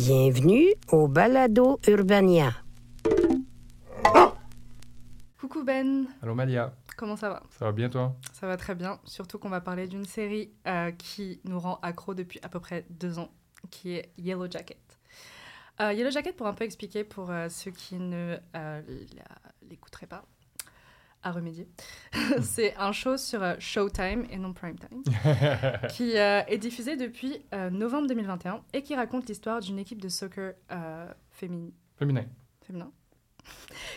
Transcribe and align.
Bienvenue 0.00 0.74
au 0.92 1.08
Balado 1.08 1.80
Urbania. 1.88 2.52
Coucou 5.40 5.64
Ben, 5.64 6.06
Allô 6.22 6.36
Malia, 6.36 6.72
comment 6.96 7.16
ça 7.16 7.28
va? 7.28 7.42
Ça 7.58 7.64
va 7.64 7.72
bien 7.72 7.88
toi? 7.88 8.14
Ça 8.32 8.46
va 8.46 8.56
très 8.56 8.76
bien, 8.76 9.00
surtout 9.02 9.40
qu'on 9.40 9.48
va 9.48 9.60
parler 9.60 9.88
d'une 9.88 10.04
série 10.04 10.52
euh, 10.68 10.92
qui 10.92 11.40
nous 11.42 11.58
rend 11.58 11.80
accro 11.82 12.14
depuis 12.14 12.38
à 12.44 12.48
peu 12.48 12.60
près 12.60 12.86
deux 12.90 13.18
ans, 13.18 13.32
qui 13.72 13.94
est 13.94 14.12
Yellow 14.18 14.48
Jacket. 14.48 14.78
Euh, 15.80 15.92
Yellow 15.92 16.12
Jacket, 16.12 16.36
pour 16.36 16.46
un 16.46 16.54
peu 16.54 16.62
expliquer 16.62 17.02
pour 17.02 17.32
euh, 17.32 17.48
ceux 17.48 17.72
qui 17.72 17.96
ne 17.96 18.36
euh, 18.54 18.82
l'écouteraient 19.68 20.06
pas, 20.06 20.24
à 21.22 21.32
remédier, 21.32 21.68
c'est 22.40 22.74
un 22.76 22.92
show 22.92 23.16
sur 23.16 23.42
euh, 23.42 23.54
Showtime 23.58 24.26
et 24.30 24.38
non 24.38 24.52
Primetime, 24.52 25.02
qui 25.90 26.16
euh, 26.16 26.42
est 26.46 26.58
diffusé 26.58 26.96
depuis 26.96 27.44
euh, 27.54 27.70
novembre 27.70 28.08
2021 28.08 28.62
et 28.72 28.82
qui 28.82 28.94
raconte 28.94 29.28
l'histoire 29.28 29.60
d'une 29.60 29.78
équipe 29.78 30.00
de 30.00 30.08
soccer 30.08 30.54
féminine 31.30 31.72
Féminin. 31.96 32.24
féminin, 32.62 32.92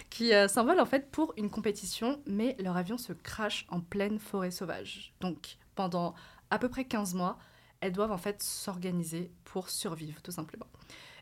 qui 0.09 0.31
s'envolent 0.47 0.79
en 0.79 0.85
fait 0.85 1.11
pour 1.11 1.33
une 1.37 1.49
compétition, 1.49 2.21
mais 2.25 2.55
leur 2.59 2.77
avion 2.77 2.97
se 2.97 3.13
crache 3.13 3.65
en 3.69 3.79
pleine 3.79 4.17
forêt 4.17 4.51
sauvage. 4.51 5.13
Donc 5.21 5.57
pendant 5.75 6.15
à 6.49 6.57
peu 6.57 6.69
près 6.69 6.85
15 6.85 7.13
mois, 7.13 7.37
elles 7.79 7.91
doivent 7.91 8.11
en 8.11 8.17
fait 8.17 8.41
s'organiser 8.41 9.31
pour 9.43 9.69
survivre, 9.69 10.21
tout 10.21 10.31
simplement. 10.31 10.67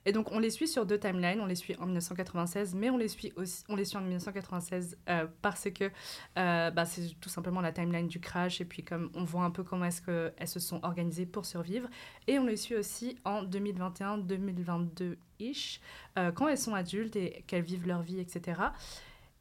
Et 0.06 0.12
donc 0.12 0.32
on 0.32 0.40
les 0.40 0.50
suit 0.50 0.68
sur 0.68 0.86
deux 0.86 1.00
timelines, 1.00 1.40
on 1.42 1.46
les 1.46 1.56
suit 1.56 1.76
en 1.80 1.86
1996, 1.86 2.76
mais 2.76 2.90
on 2.90 2.98
les 2.98 3.08
suit 3.08 3.32
aussi, 3.36 3.64
on 3.70 3.76
les 3.76 3.86
suit 3.86 3.98
en 3.98 4.02
1996 4.02 4.98
euh, 5.10 5.28
parce 5.42 5.70
que 5.70 5.92
euh, 6.38 6.72
bah, 6.72 6.86
c'est 6.86 7.20
tout 7.20 7.30
simplement 7.30 7.62
la 7.62 7.72
timeline 7.72 8.08
du 8.08 8.20
crash 8.20 8.62
et 8.62 8.66
puis 8.66 8.84
comme 8.84 9.12
on 9.14 9.24
voit 9.24 9.44
un 9.44 9.52
peu 9.52 9.64
comment 9.64 9.86
est-ce 9.86 10.02
qu'elles 10.02 10.48
se 10.48 10.60
sont 10.60 10.80
organisées 10.84 11.26
pour 11.26 11.46
survivre. 11.46 11.88
Et 12.28 12.40
on 12.40 12.46
les 12.46 12.58
suit 12.58 12.76
aussi 12.76 13.18
en 13.26 13.44
2021-2022-ish, 13.44 15.80
euh, 16.18 16.32
quand 16.32 16.48
elles 16.48 16.58
sont 16.58 16.76
adultes 16.76 17.16
et 17.16 17.44
qu'elles 17.48 17.64
vivent 17.64 17.88
leur 17.88 18.02
vie, 18.02 18.20
etc. 18.20 18.62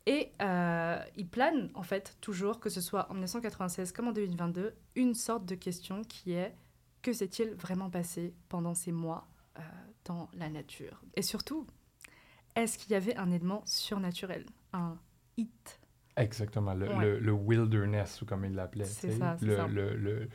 Et 0.09 0.33
euh, 0.41 0.99
ils 1.19 1.29
planent, 1.29 1.69
en 1.75 1.83
fait, 1.83 2.17
toujours, 2.23 2.61
que 2.61 2.71
ce 2.71 2.81
soit 2.81 3.11
en 3.11 3.13
1996 3.13 3.93
comme 3.93 4.09
en 4.09 4.13
2022, 4.13 4.73
une 4.97 5.13
sorte 5.13 5.45
de 5.45 5.55
question 5.55 6.03
qui 6.03 6.33
est 6.33 6.55
que 7.03 7.13
s'est-il 7.13 7.51
vraiment 7.51 7.91
passé 7.91 8.33
pendant 8.49 8.75
ces 8.75 8.91
mois 8.91 9.29
euh, 9.59 9.63
dans 10.05 10.29
la 10.35 10.49
nature 10.49 11.03
Et 11.17 11.23
surtout, 11.23 11.67
est-ce 12.57 12.79
qu'il 12.79 12.93
y 12.93 12.95
avait 12.95 13.17
un 13.17 13.31
élément 13.31 13.63
surnaturel 13.67 14.45
Un 14.73 14.97
hit 15.37 15.81
Exactement, 16.17 16.75
le, 16.75 16.89
Ouais. 16.89 16.99
le- 17.05 17.19
le 17.21 17.33
wilderness, 17.33 18.23
ou 18.23 18.27
comme 18.27 18.45
il 18.45 18.55
l'appelait. 18.55 18.85
C'est 18.85 19.13
ça, 19.13 19.37
c'est 19.39 19.47
Le- 19.47 19.57
ça. 19.57 19.67
le- 19.69 20.29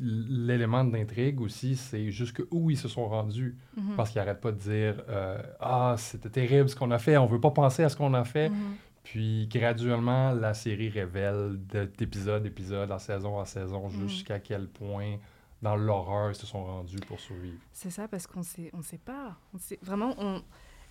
L'élément 0.00 0.84
d'intrigue 0.84 1.40
aussi, 1.40 1.74
c'est 1.76 2.10
jusqu'où 2.12 2.70
ils 2.70 2.76
se 2.78 2.86
sont 2.88 3.08
rendus. 3.08 3.56
Mhm. 3.76 3.96
Parce 3.96 4.10
qu'ils 4.10 4.20
n'arrêtent 4.20 4.40
pas 4.40 4.52
de 4.52 4.58
dire 4.58 5.02
euh, 5.08 5.42
Ah, 5.58 5.96
c'était 5.98 6.30
terrible 6.30 6.68
ce 6.68 6.76
qu'on 6.76 6.90
a 6.92 6.98
fait, 6.98 7.16
on 7.16 7.26
veut 7.26 7.40
pas 7.40 7.50
penser 7.50 7.82
à 7.82 7.88
ce 7.88 7.96
qu'on 7.96 8.14
a 8.14 8.24
fait. 8.24 8.50
Mhm. 8.50 8.76
Puis 9.02 9.48
graduellement, 9.48 10.32
la 10.32 10.54
série 10.54 10.88
révèle 10.90 11.58
de- 11.68 11.90
d'épisode 11.98 12.42
en 12.42 12.46
épisode, 12.46 12.90
en 12.92 12.98
saison 13.00 13.38
en 13.38 13.44
saison, 13.44 13.88
Mhm. 13.88 14.08
jusqu'à 14.08 14.38
quel 14.38 14.68
point 14.68 15.16
dans 15.64 15.76
l'horreur 15.76 16.30
ils 16.30 16.34
se 16.36 16.46
sont 16.46 16.62
rendus 16.64 16.98
pour 17.08 17.18
survivre. 17.18 17.58
C'est 17.72 17.90
ça, 17.90 18.06
parce 18.06 18.26
qu'on 18.26 18.42
sait, 18.42 18.70
on 18.74 18.82
sait 18.82 18.98
pas. 18.98 19.36
On 19.54 19.58
sait, 19.58 19.78
vraiment, 19.82 20.14
on, 20.18 20.42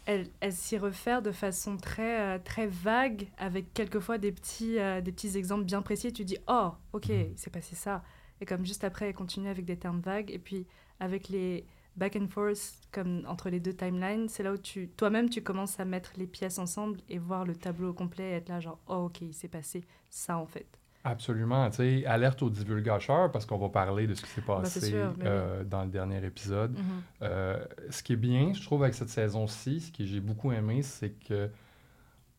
elle, 0.06 0.29
elle 0.41 0.51
s'y 0.51 0.78
réfère 0.78 1.22
de 1.22 1.31
façon 1.31 1.78
très, 1.78 2.19
euh, 2.19 2.39
très 2.44 2.67
vague, 2.67 3.28
avec 3.38 3.73
quelquefois 3.73 4.17
des 4.17 4.31
petits, 4.31 4.79
euh, 4.79 5.00
des 5.00 5.12
petits 5.12 5.38
exemples 5.38 5.63
bien 5.63 5.81
précis. 5.81 6.07
Et 6.07 6.12
tu 6.12 6.25
dis, 6.25 6.38
oh, 6.47 6.72
ok, 6.91 7.07
Mhm. 7.09 7.28
il 7.33 7.38
s'est 7.38 7.50
passé 7.51 7.75
ça. 7.75 8.03
Et 8.41 8.45
comme 8.45 8.66
juste 8.66 8.83
après, 8.83 9.07
elle 9.09 9.13
continue 9.16 9.47
avec 9.47 9.63
des 9.63 9.78
termes 9.78 10.01
vagues. 10.01 10.31
Et 10.31 10.39
puis, 10.39 10.66
avec 11.00 11.29
les 11.29 11.66
back 11.95 12.16
and 12.16 12.28
forth, 12.28 12.81
comme 12.91 13.23
entre 13.28 13.50
les 13.50 13.59
deux 13.59 13.73
timelines, 13.73 14.28
c'est 14.28 14.41
là 14.44 14.51
où 14.53 14.57
tu, 14.57 14.89
toi-même, 14.89 15.29
tu 15.29 15.41
commences 15.44 15.79
à 15.79 15.85
mettre 15.85 16.12
les 16.17 16.25
pièces 16.28 16.57
ensemble 16.57 17.00
et 17.07 17.19
voir 17.19 17.45
le 17.45 17.56
tableau 17.56 17.89
au 17.89 17.94
complet 17.94 18.31
et 18.31 18.33
être 18.33 18.50
là, 18.50 18.59
genre, 18.59 18.79
oh, 18.88 19.06
ok, 19.06 19.22
il 19.22 19.33
s'est 19.33 19.47
passé 19.47 19.85
ça, 20.09 20.38
en 20.38 20.47
fait. 20.47 20.66
Absolument. 21.03 21.69
Tu 21.69 21.75
sais, 21.77 22.05
alerte 22.05 22.41
aux 22.43 22.49
divulgateurs 22.49 23.31
parce 23.31 23.45
qu'on 23.45 23.57
va 23.57 23.69
parler 23.69 24.07
de 24.07 24.13
ce 24.13 24.21
qui 24.21 24.29
s'est 24.29 24.41
c'est 24.41 24.45
passé 24.45 24.79
sûr, 24.79 25.13
mais 25.17 25.25
oui. 25.25 25.29
euh, 25.29 25.63
dans 25.63 25.83
le 25.83 25.89
dernier 25.89 26.23
épisode. 26.25 26.71
Mhm. 26.71 26.83
Euh, 27.23 27.63
ce 27.89 28.01
qui 28.01 28.13
est 28.13 28.17
bien, 28.17 28.53
je 28.53 28.63
trouve, 28.63 28.83
avec 28.83 28.95
cette 28.95 29.09
saison-ci, 29.09 29.81
ce 29.81 29.91
que 29.91 30.05
j'ai 30.05 30.21
beaucoup 30.21 30.51
aimé, 30.51 30.81
c'est 30.81 31.11
que 31.11 31.49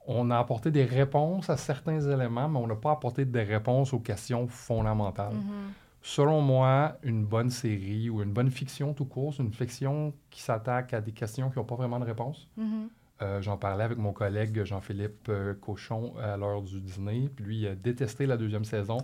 on 0.06 0.30
a 0.30 0.38
apporté 0.38 0.70
des 0.70 0.84
réponses 0.84 1.48
à 1.48 1.56
certains 1.56 2.00
éléments, 2.00 2.48
mais 2.48 2.58
on 2.58 2.66
n'a 2.66 2.76
pas 2.76 2.92
apporté 2.92 3.24
des 3.24 3.42
réponses 3.42 3.92
aux 3.94 4.00
questions 4.00 4.46
fondamentales. 4.46 5.34
Mhm. 5.34 5.72
Selon 6.02 6.42
moi, 6.42 6.98
une 7.02 7.24
bonne 7.24 7.48
série 7.48 8.10
ou 8.10 8.22
une 8.22 8.32
bonne 8.32 8.50
fiction 8.50 8.92
tout 8.92 9.06
court, 9.06 9.32
c'est 9.34 9.42
une 9.42 9.52
fiction 9.54 10.12
qui 10.28 10.42
s'attaque 10.42 10.92
à 10.92 11.00
des 11.00 11.12
questions 11.12 11.48
qui 11.48 11.58
n'ont 11.58 11.64
pas 11.64 11.76
vraiment 11.76 11.98
de 11.98 12.04
réponse. 12.04 12.46
Mhm. 12.56 12.88
Euh, 13.22 13.40
J'en 13.40 13.56
parlais 13.56 13.84
avec 13.84 13.98
mon 13.98 14.12
collègue 14.12 14.64
Jean-Philippe 14.64 15.28
euh, 15.28 15.54
Cochon 15.54 16.14
à 16.18 16.36
l'heure 16.36 16.62
du 16.62 16.80
dîner. 16.80 17.30
Puis 17.34 17.44
lui, 17.44 17.58
il 17.60 17.66
a 17.68 17.74
détesté 17.74 18.26
la 18.26 18.36
deuxième 18.36 18.64
saison 18.64 18.98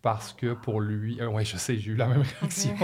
parce 0.00 0.32
que 0.32 0.54
pour 0.54 0.80
lui... 0.80 1.18
oui, 1.22 1.44
je 1.44 1.56
sais, 1.56 1.76
j'ai 1.76 1.90
eu 1.90 1.96
la 1.96 2.06
même 2.06 2.22
réaction. 2.40 2.76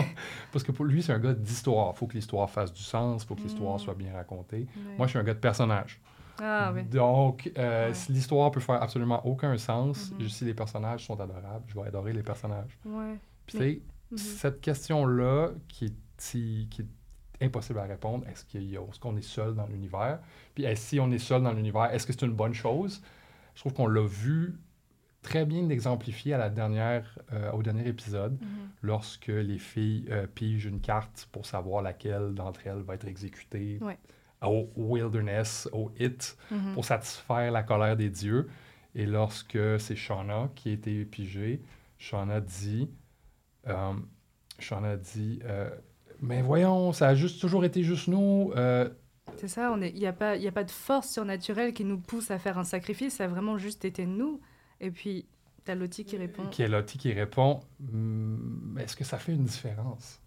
parce 0.53 0.65
que 0.65 0.73
pour 0.73 0.85
lui, 0.85 1.03
c'est 1.03 1.13
un 1.13 1.21
gars 1.21 1.33
d'histoire. 1.33 1.93
Il 1.95 1.99
faut 1.99 2.07
que 2.09 2.15
l'histoire 2.15 2.51
fasse 2.51 2.73
du 2.73 2.83
sens, 2.83 3.23
il 3.23 3.27
faut 3.27 3.37
que 3.37 3.43
l'histoire 3.43 3.77
Mm. 3.77 3.79
soit 3.79 3.95
bien 3.95 4.13
racontée. 4.13 4.67
Ouais. 4.77 4.97
Moi, 4.99 5.07
je 5.07 5.11
suis 5.11 5.19
un 5.19 5.25
gars 5.25 5.35
de 5.35 5.39
personnage. 5.39 6.01
Ah, 6.43 6.73
oui. 6.75 6.83
Donc, 6.83 7.53
euh, 7.57 7.89
Ouais. 7.89 7.95
si 7.95 8.11
l'histoire 8.11 8.51
peut 8.51 8.59
faire 8.59 8.83
absolument 8.83 9.25
aucun 9.25 9.57
sens, 9.57 10.11
Mhm. 10.19 10.29
si 10.29 10.45
les 10.45 10.55
personnages 10.55 11.05
sont 11.07 11.21
adorables, 11.21 11.65
je 11.69 11.75
vais 11.77 11.87
adorer 11.87 12.13
les 12.13 12.25
personnages. 12.25 12.77
Ouais. 12.85 13.17
Puis, 13.47 13.59
Mais- 13.59 13.81
tu 14.11 14.19
sais, 14.19 14.37
cette 14.39 14.61
question-là 14.61 15.51
qui 15.69 15.95
qui 16.19 16.69
est 16.81 16.87
impossible 17.41 17.79
à 17.79 17.85
répondre, 17.85 18.25
est-ce 18.29 18.99
qu'on 19.01 19.17
est 19.17 19.23
seul 19.23 19.55
dans 19.55 19.67
l'univers? 19.67 20.21
Puis, 20.55 20.65
est-ce- 20.65 20.89
si 20.89 21.01
on 21.01 21.11
est 21.11 21.19
seul 21.19 21.43
dans 21.43 21.53
l'univers, 21.53 21.93
est-ce 21.93 22.07
que 22.07 22.13
c'est 22.13 22.25
une 22.27 22.33
bonne 22.33 22.55
chose? 22.55 23.03
Je 23.55 23.61
trouve 23.61 23.73
qu'on 23.75 23.87
l'a 23.87 24.07
vu 24.07 24.59
très 25.23 25.45
bien 25.47 25.69
exemplifié 25.71 26.35
à 26.35 26.39
la 26.39 26.51
dernière, 26.51 27.19
euh, 27.33 27.51
au 27.53 27.63
dernier 27.63 27.87
épisode, 27.89 28.39
Mhm. 28.41 28.49
lorsque 28.83 29.29
les 29.29 29.59
filles 29.59 30.07
euh, 30.11 30.27
pigent 30.27 30.67
une 30.67 30.81
carte 30.81 31.29
pour 31.33 31.47
savoir 31.47 31.83
laquelle 31.83 32.35
d'entre 32.35 32.67
elles 32.67 32.83
va 32.83 32.95
être 32.95 33.07
exécutée 33.09 33.79
Ouais. 33.81 33.99
au 34.43 34.69
wilderness, 34.77 35.69
au 35.73 35.91
hit, 35.99 36.37
Mhm. 36.51 36.75
pour 36.75 36.85
satisfaire 36.85 37.51
la 37.51 37.63
colère 37.63 37.97
des 37.97 38.11
dieux. 38.11 38.49
Et 38.95 39.07
lorsque 39.07 39.59
c'est 39.81 39.97
Shauna 39.97 40.51
qui 40.55 40.69
a 40.69 40.73
été 40.73 41.05
pigée, 41.07 41.63
Shauna 41.99 42.41
dit, 42.41 42.91
euh, 43.67 43.93
Shauna 44.59 44.97
dit, 44.97 45.41
euh, 45.45 45.71
mais 46.27 46.43
voyons, 46.43 46.93
ça 46.93 47.09
a 47.09 47.15
juste 47.15 47.41
toujours 47.41 47.65
été 47.65 47.83
juste 47.83 48.09
nous. 48.09 48.53
euh, 48.57 48.89
C'est 49.37 49.49
ça, 49.49 49.75
il 49.81 49.95
n'y 49.95 50.07
a, 50.07 50.13
pas- 50.13 50.37
y 50.37 50.49
a 50.49 50.53
pas 50.53 50.65
de 50.65 50.71
force 50.71 51.09
surnaturelle 51.11 51.73
qui 51.73 51.85
nous 51.85 51.99
pousse 51.99 52.31
à 52.31 52.39
faire 52.39 52.59
un 52.59 52.65
sacrifice, 52.65 53.15
ça 53.17 53.25
a 53.25 53.29
vraiment 53.29 53.59
juste 53.59 53.85
été 53.85 54.07
nous. 54.07 54.41
Et 54.81 54.91
puis, 54.91 55.27
t'as 55.65 55.75
Lottie 55.75 56.05
qui 56.05 56.17
répond. 56.17 56.47
qui 56.51 56.63
est 56.63 56.69
Lottie 56.69 56.99
qui 56.99 57.13
répond, 57.13 57.61
Hmm, 57.81 58.77
est-ce 58.79 58.97
que 58.97 59.05
ça 59.05 59.19
fait 59.19 59.33
une 59.33 59.45
différence? 59.45 60.21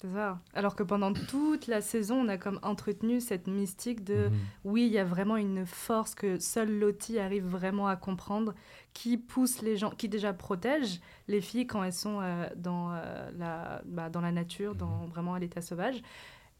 C'est 0.00 0.12
ça. 0.12 0.38
Alors 0.54 0.76
que 0.76 0.84
pendant 0.84 1.12
toute 1.12 1.66
la 1.66 1.80
saison, 1.80 2.20
on 2.24 2.28
a 2.28 2.38
comme 2.38 2.60
entretenu 2.62 3.20
cette 3.20 3.48
mystique 3.48 4.04
de 4.04 4.28
Mhm. 4.28 4.38
oui, 4.64 4.86
il 4.86 4.92
y 4.92 4.98
a 4.98 5.04
vraiment 5.04 5.36
une 5.36 5.66
force 5.66 6.14
que 6.14 6.38
seule 6.38 6.78
Lottie 6.78 7.18
arrive 7.18 7.44
vraiment 7.44 7.88
à 7.88 7.96
comprendre, 7.96 8.54
qui 8.92 9.16
pousse 9.16 9.60
les 9.60 9.76
gens, 9.76 9.90
qui 9.90 10.08
déjà 10.08 10.32
protège 10.32 11.00
les 11.26 11.40
filles 11.40 11.66
quand 11.66 11.82
elles 11.82 11.92
sont 11.92 12.20
euh, 12.22 12.48
dans, 12.54 12.92
euh, 12.92 13.30
la, 13.38 13.82
bah, 13.86 14.08
dans 14.08 14.20
la 14.20 14.30
nature, 14.30 14.76
dans 14.76 15.06
vraiment 15.06 15.34
à 15.34 15.40
l'état 15.40 15.62
sauvage, 15.62 16.00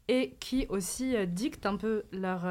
et 0.09 0.35
qui 0.41 0.65
aussi 0.67 1.15
euh, 1.15 1.25
dicte 1.25 1.65
un 1.65 1.77
peu 1.77 2.03
leur. 2.11 2.41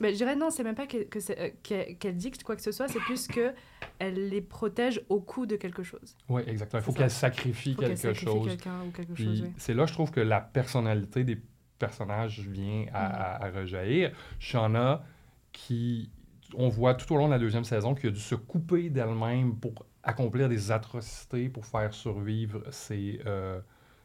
Bah, 0.00 0.10
je 0.10 0.16
dirais 0.16 0.36
non, 0.36 0.50
c'est 0.50 0.64
même 0.64 0.74
pas 0.74 0.86
que, 0.86 1.04
que 1.04 1.18
euh, 1.38 1.50
qu'elle 1.62 1.96
qu'elle 1.98 2.16
dicte 2.16 2.42
quoi 2.44 2.56
que 2.56 2.62
ce 2.62 2.72
soit, 2.72 2.88
c'est 2.88 2.98
plus 3.00 3.26
que 3.28 3.52
elle 3.98 4.28
les 4.30 4.40
protège 4.40 5.02
au 5.08 5.20
coup 5.20 5.46
de 5.46 5.56
quelque 5.56 5.82
chose. 5.82 6.16
Oui, 6.28 6.42
exactement. 6.46 6.80
Il 6.80 6.84
faut 6.84 6.92
qu'elle 6.92 7.10
sacrifie 7.10 7.74
Faut 7.74 7.80
qu'elle 7.80 7.88
quelque 7.90 7.98
sacrifie 8.14 8.24
chose. 8.26 8.46
quelqu'un 8.48 8.82
ou 8.86 8.90
quelque 8.90 9.14
chose. 9.14 9.42
oui. 9.42 9.52
c'est 9.58 9.74
là, 9.74 9.86
je 9.86 9.92
trouve 9.92 10.10
que 10.10 10.20
la 10.20 10.40
personnalité 10.40 11.24
des 11.24 11.38
personnages 11.78 12.40
vient 12.40 12.86
à, 12.92 13.08
Mhm. 13.08 13.14
à- 13.14 13.44
à 13.44 13.50
rejaillir. 13.50 14.12
Shauna, 14.38 15.04
qui, 15.52 16.10
on 16.54 16.68
voit 16.68 16.94
tout 16.94 17.12
au 17.12 17.16
long 17.18 17.26
de 17.26 17.32
la 17.32 17.38
deuxième 17.38 17.64
saison, 17.64 17.94
qui 17.94 18.06
a 18.06 18.10
dû 18.10 18.20
se 18.20 18.34
couper 18.34 18.88
d'elle-même 18.88 19.56
pour 19.56 19.84
accomplir 20.02 20.48
des 20.48 20.70
atrocités 20.70 21.48
pour 21.48 21.66
faire 21.66 21.92
survivre 21.92 22.62
ses, 22.70 23.20
euh, 23.26 23.60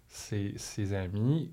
ses, 0.07 0.53
ses 0.57 0.93
amis. 0.93 1.51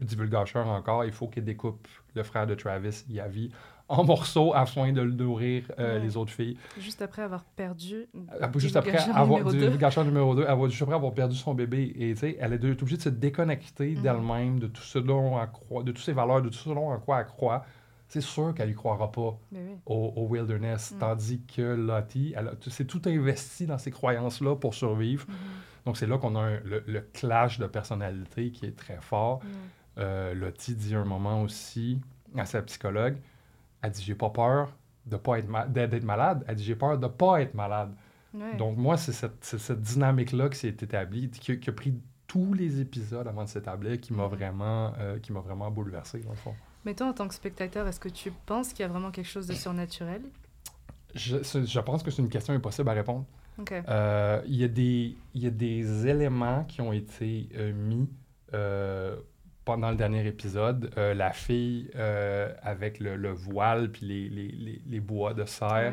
Divulgateur 0.00 0.66
encore, 0.66 1.04
il 1.04 1.12
faut 1.12 1.28
qu'elle 1.28 1.44
découpe 1.44 1.86
le 2.14 2.22
frère 2.22 2.46
de 2.46 2.54
Travis, 2.54 3.04
Yavi, 3.08 3.50
en 3.88 4.04
morceaux 4.04 4.52
afin 4.54 4.92
de 4.92 5.00
le 5.02 5.10
nourrir 5.12 5.64
euh, 5.78 5.98
Ouais. 5.98 6.04
les 6.04 6.16
autres 6.16 6.32
filles. 6.32 6.56
Juste 6.78 7.02
après 7.02 7.22
avoir 7.22 7.44
perdu. 7.44 8.06
Euh, 8.14 8.48
Juste 8.56 8.76
après 8.76 8.96
avoir 8.96 9.44
du 9.44 9.58
numéro 10.04 10.34
2, 10.34 10.44
avoir, 10.46 10.70
juste 10.70 10.82
après 10.82 10.94
avoir 10.94 11.12
perdu 11.12 11.36
son 11.36 11.54
bébé. 11.54 11.92
Et 11.98 12.14
tu 12.14 12.20
sais, 12.20 12.36
elle 12.40 12.52
est 12.54 12.64
obligée 12.64 12.96
de 12.96 13.02
se 13.02 13.08
déconnecter 13.10 13.94
Mhm. 13.96 14.02
d'elle-même, 14.02 14.58
de 14.60 14.66
tout 14.66 14.82
ce 14.82 14.98
dont 14.98 15.38
elle 15.40 15.50
croit, 15.50 15.82
de 15.82 15.92
toutes 15.92 16.04
ses 16.04 16.12
valeurs, 16.12 16.40
de 16.42 16.48
tout 16.48 16.54
ce 16.58 16.68
dont 16.70 16.96
quoi 17.00 17.20
elle 17.20 17.26
croit. 17.26 17.64
C'est 18.08 18.20
sûr 18.20 18.52
qu'elle 18.54 18.68
n'y 18.68 18.74
croira 18.74 19.10
pas 19.10 19.38
oui. 19.52 19.58
au, 19.86 20.12
au 20.16 20.26
wilderness. 20.26 20.92
Mhm. 20.92 20.98
Tandis 20.98 21.40
que 21.44 21.62
Lottie, 21.62 22.34
elle 22.36 22.52
c'est 22.68 22.86
tout 22.86 23.00
investi 23.06 23.66
dans 23.66 23.78
ces 23.78 23.90
croyances-là 23.90 24.56
pour 24.56 24.74
survivre. 24.74 25.26
Mhm. 25.28 25.34
Donc 25.86 25.96
c'est 25.96 26.06
là 26.06 26.16
qu'on 26.18 26.36
a 26.36 26.40
un- 26.40 26.60
le, 26.64 26.82
le 26.86 27.00
clash 27.12 27.58
de 27.58 27.66
personnalité 27.66 28.50
qui 28.52 28.66
est 28.66 28.76
très 28.76 28.98
fort. 29.00 29.40
Euh, 29.98 30.34
Lottie 30.34 30.74
dit 30.74 30.94
un 30.94 31.04
moment 31.04 31.42
aussi 31.42 32.00
à 32.36 32.46
sa 32.46 32.62
psychologue, 32.62 33.16
elle 33.82 33.90
dit 33.90 34.02
j'ai 34.02 34.14
pas 34.14 34.30
peur 34.30 34.72
de 35.06 35.16
pas 35.16 35.38
être 35.38 35.48
ma- 35.48 35.66
d'être 35.66 36.02
malade, 36.04 36.44
elle 36.48 36.56
dit 36.56 36.64
j'ai 36.64 36.76
peur 36.76 36.96
de 36.98 37.06
pas 37.08 37.42
être 37.42 37.54
malade. 37.54 37.94
Ouais. 38.32 38.56
Donc 38.56 38.76
moi 38.78 38.96
c'est 38.96 39.12
cette, 39.12 39.80
dynamique-là 39.82 40.48
qui 40.48 40.58
s'est 40.58 40.68
établie, 40.68 41.28
qui, 41.30 41.58
qui 41.60 41.70
a 41.70 41.72
pris 41.72 41.94
tous 42.26 42.54
les 42.54 42.80
épisodes 42.80 43.26
avant 43.28 43.44
de 43.44 43.48
s'établir, 43.48 44.00
qui 44.00 44.14
m'a 44.14 44.24
Mhm. 44.24 44.30
vraiment, 44.34 44.92
euh, 44.98 45.18
qui 45.18 45.32
vraiment 45.32 45.70
bouleversé 45.70 46.20
dans 46.20 46.30
le 46.30 46.36
fond. 46.36 46.54
Mais 46.84 46.94
toi, 46.94 47.08
en 47.08 47.12
tant 47.12 47.28
que 47.28 47.34
spectateur, 47.34 47.86
est-ce 47.86 48.00
que 48.00 48.08
tu 48.08 48.32
penses 48.46 48.70
qu'il 48.72 48.80
y 48.80 48.84
a 48.84 48.88
vraiment 48.88 49.10
quelque 49.10 49.28
chose 49.28 49.46
de 49.46 49.52
surnaturel? 49.54 50.22
Je, 51.14 51.78
pense 51.80 52.02
que 52.02 52.10
c'est 52.10 52.22
une 52.22 52.30
question 52.30 52.54
impossible 52.54 52.88
à 52.88 52.92
répondre. 52.94 53.26
Euh, 53.88 54.40
Il 54.46 54.56
y, 54.56 54.64
a 54.64 54.68
des- 54.68 55.14
il 55.34 55.42
y 55.42 55.46
a 55.46 55.50
des 55.50 56.06
éléments 56.06 56.64
qui 56.64 56.80
ont 56.80 56.92
été 56.92 57.50
euh, 57.54 57.72
mis 57.74 58.08
euh, 58.54 59.16
pendant 59.64 59.90
le 59.90 59.96
dernier 59.96 60.26
épisode. 60.26 60.90
Euh, 60.96 61.14
la 61.14 61.32
fille 61.32 61.90
euh, 61.96 62.52
avec 62.62 62.98
le, 63.00 63.16
le 63.16 63.30
voile 63.30 63.90
puis 63.90 64.06
les, 64.06 64.28
les, 64.28 64.48
les- 64.48 64.82
les 64.86 65.00
bois 65.00 65.34
de 65.34 65.44
serre 65.44 65.92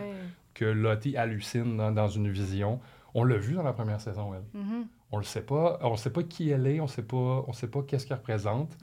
que 0.54 0.66
Lottie 0.66 1.16
hallucine 1.18 1.77
dans, 1.77 1.92
dans 1.92 2.07
une 2.10 2.30
vision. 2.31 2.80
On 3.13 3.24
l'a 3.24 3.38
vu 3.38 3.54
dans 3.56 3.63
la 3.63 3.74
première 3.74 4.01
saison, 4.01 4.33
elle. 4.33 4.60
Mhm. 4.62 4.88
On 5.12 5.18
le 5.18 5.24
sait 5.24 5.42
pas. 5.42 5.80
On 5.81 5.95
sait 5.95 6.12
pas 6.12 6.24
qui 6.24 6.50
elle 6.50 6.68
est. 6.68 6.80
On 6.80 6.88
sait 6.88 7.01
pas. 7.04 7.44
On 7.48 7.54
sait 7.54 7.68
pas 7.68 7.81
qu'est-ce 7.83 8.06
qu'elle 8.06 8.18
représente. 8.18 8.75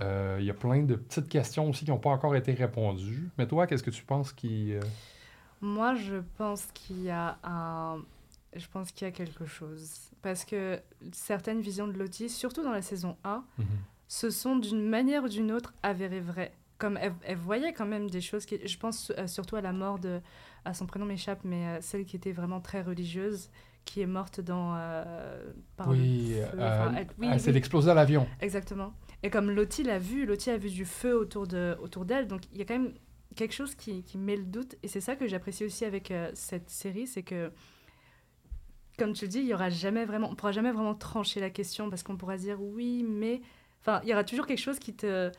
Euh, 0.00 0.38
Il 0.40 0.44
y 0.46 0.50
a 0.50 0.54
plein 0.54 0.82
de 0.82 0.94
petites 0.96 1.28
questions 1.28 1.68
aussi 1.68 1.84
qui 1.84 1.90
n'ont 1.90 1.98
pas 1.98 2.10
encore 2.10 2.34
été 2.34 2.52
répondues. 2.52 3.28
Mais 3.38 3.46
toi, 3.46 3.66
qu'est-ce 3.66 3.82
que 3.82 3.90
tu 3.90 4.02
penses 4.04 4.32
qui... 4.32 4.72
Moi, 5.60 5.94
je 5.94 6.16
pense 6.38 6.66
qu'il 6.74 7.02
y 7.04 7.10
a 7.10 7.38
un. 7.44 7.98
Je 8.56 8.66
pense 8.72 8.90
qu'il 8.90 9.06
y 9.06 9.08
a 9.08 9.12
quelque 9.12 9.46
chose. 9.46 10.10
Parce 10.22 10.44
que 10.44 10.80
certaines 11.12 11.60
visions 11.60 11.86
de 11.86 11.92
Lottie, 11.92 12.28
surtout 12.28 12.62
dans 12.64 12.72
la 12.72 12.82
saison 12.82 13.16
1, 13.24 13.44
se 14.12 14.28
sont 14.28 14.56
d'une 14.56 14.86
manière 14.86 15.24
ou 15.24 15.28
d'une 15.28 15.50
autre 15.52 15.72
avérées 15.82 16.20
vraies. 16.20 16.52
Comme 16.76 16.98
elle, 17.00 17.14
elle 17.24 17.38
voyait 17.38 17.72
quand 17.72 17.86
même 17.86 18.10
des 18.10 18.20
choses 18.20 18.44
qui. 18.44 18.58
Je 18.66 18.76
pense 18.76 19.10
euh, 19.16 19.26
surtout 19.26 19.56
à 19.56 19.60
la 19.62 19.72
mort 19.72 19.98
de. 19.98 20.20
À 20.66 20.74
son 20.74 20.84
prénom 20.86 21.06
m'échappe, 21.06 21.40
mais 21.44 21.66
euh, 21.66 21.78
celle 21.80 22.04
qui 22.04 22.16
était 22.16 22.32
vraiment 22.32 22.60
très 22.60 22.82
religieuse, 22.82 23.50
qui 23.86 24.02
est 24.02 24.06
morte 24.06 24.40
dans. 24.40 24.74
euh, 24.76 25.42
par 25.76 25.86
le 25.90 25.92
Oui, 25.98 26.34
feu. 26.34 26.58
euh, 26.58 26.82
Enfin, 26.84 26.94
elle- 26.98 27.06
oui, 27.18 27.26
elle 27.28 27.32
oui. 27.34 27.40
s'est 27.40 27.54
explosée 27.56 27.90
à 27.90 27.94
l'avion. 27.94 28.26
Exactement. 28.40 28.92
Et 29.22 29.30
comme 29.30 29.50
Lottie 29.50 29.82
l'a 29.84 29.98
vu, 29.98 30.26
Lottie 30.26 30.50
a 30.50 30.58
vu 30.58 30.68
du 30.68 30.84
feu 30.84 31.16
autour 31.16 31.46
de 31.46 31.74
autour 31.80 32.04
d'elle, 32.04 32.26
donc 32.28 32.42
il 32.52 32.58
y 32.58 32.62
a 32.62 32.64
quand 32.66 32.78
même 32.78 32.92
quelque 33.34 33.54
chose 33.54 33.74
qui, 33.74 34.02
qui 34.02 34.18
met 34.18 34.36
le 34.36 34.44
doute. 34.44 34.74
Et 34.82 34.88
c'est 34.88 35.00
ça 35.00 35.16
que 35.16 35.26
j'apprécie 35.26 35.64
aussi 35.64 35.84
avec 35.86 36.10
euh, 36.10 36.30
cette 36.34 36.68
série, 36.68 37.06
c'est 37.06 37.22
que, 37.22 37.50
comme 38.98 39.12
tu 39.14 39.24
le 39.24 39.30
dis, 39.30 39.38
il 39.38 39.46
y 39.46 39.54
aura 39.54 39.70
jamais 39.70 40.04
vraiment, 40.04 40.28
on 40.30 40.34
pourra 40.34 40.52
jamais 40.52 40.70
vraiment 40.72 40.94
trancher 40.94 41.40
la 41.40 41.48
question 41.50 41.88
parce 41.88 42.02
qu'on 42.02 42.16
pourra 42.16 42.36
dire 42.36 42.60
oui, 42.60 43.04
mais, 43.08 43.40
enfin, 43.82 44.00
il 44.02 44.08
y 44.08 44.12
aura 44.12 44.24
toujours 44.24 44.46
quelque 44.46 44.58
chose 44.60 44.78
qui 44.78 44.94
te, 44.94 45.30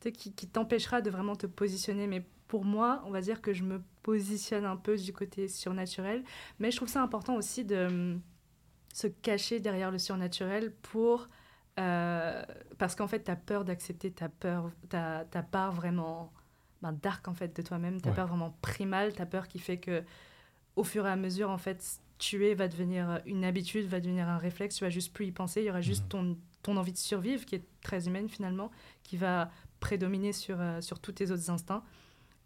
qui, 0.00 0.32
qui 0.32 0.48
t'empêchera 0.48 1.00
de 1.00 1.10
vraiment 1.10 1.36
te 1.36 1.46
positionner. 1.46 2.06
Mais 2.08 2.24
pour 2.48 2.64
moi, 2.64 3.02
on 3.06 3.10
va 3.10 3.20
dire 3.20 3.40
que 3.40 3.52
je 3.52 3.62
me 3.62 3.80
positionne 4.02 4.64
un 4.64 4.76
peu 4.76 4.96
du 4.96 5.12
côté 5.12 5.46
surnaturel, 5.48 6.24
mais 6.58 6.70
je 6.70 6.76
trouve 6.76 6.88
ça 6.88 7.02
important 7.02 7.36
aussi 7.36 7.64
de 7.64 7.86
hum, 7.86 8.20
se 8.92 9.06
cacher 9.06 9.60
derrière 9.60 9.90
le 9.92 9.98
surnaturel 9.98 10.72
pour 10.82 11.28
euh, 11.78 12.42
parce 12.78 12.94
qu'en 12.96 13.06
fait, 13.06 13.22
tu 13.24 13.30
as 13.30 13.36
peur 13.36 13.64
d'accepter 13.64 14.10
ta 14.10 14.28
peur, 14.28 14.70
ta, 14.88 15.24
ta 15.30 15.42
part 15.42 15.72
vraiment 15.72 16.32
ben, 16.82 16.92
dark 16.92 17.28
en 17.28 17.34
fait 17.34 17.54
de 17.56 17.62
toi-même, 17.62 18.00
ta 18.00 18.10
Ouais. 18.10 18.16
peur 18.16 18.26
vraiment 18.26 18.56
primale, 18.60 19.12
ta 19.14 19.26
peur 19.26 19.46
qui 19.48 19.58
fait 19.60 19.78
que 19.78 20.02
au 20.76 20.84
fur 20.84 21.06
et 21.06 21.10
à 21.10 21.16
mesure, 21.16 21.50
en 21.50 21.58
fait, 21.58 22.00
tuer 22.18 22.54
va 22.54 22.68
devenir 22.68 23.20
une 23.26 23.44
habitude, 23.44 23.86
va 23.86 24.00
devenir 24.00 24.28
un 24.28 24.38
réflexe, 24.38 24.76
tu 24.76 24.84
vas 24.84 24.90
juste 24.90 25.12
plus 25.12 25.26
y 25.26 25.32
penser, 25.32 25.60
il 25.62 25.66
y 25.66 25.70
aura 25.70 25.80
juste 25.80 26.02
Mhm. 26.04 26.08
ton, 26.08 26.38
ton 26.62 26.76
envie 26.76 26.92
de 26.92 26.98
survivre 26.98 27.44
qui 27.46 27.54
est 27.56 27.64
très 27.82 28.06
humaine 28.06 28.28
finalement, 28.28 28.70
qui 29.02 29.16
va 29.16 29.50
prédominer 29.80 30.32
sur, 30.32 30.60
euh, 30.60 30.80
sur 30.80 30.98
tous 31.00 31.12
tes 31.12 31.30
autres 31.30 31.50
instincts. 31.50 31.82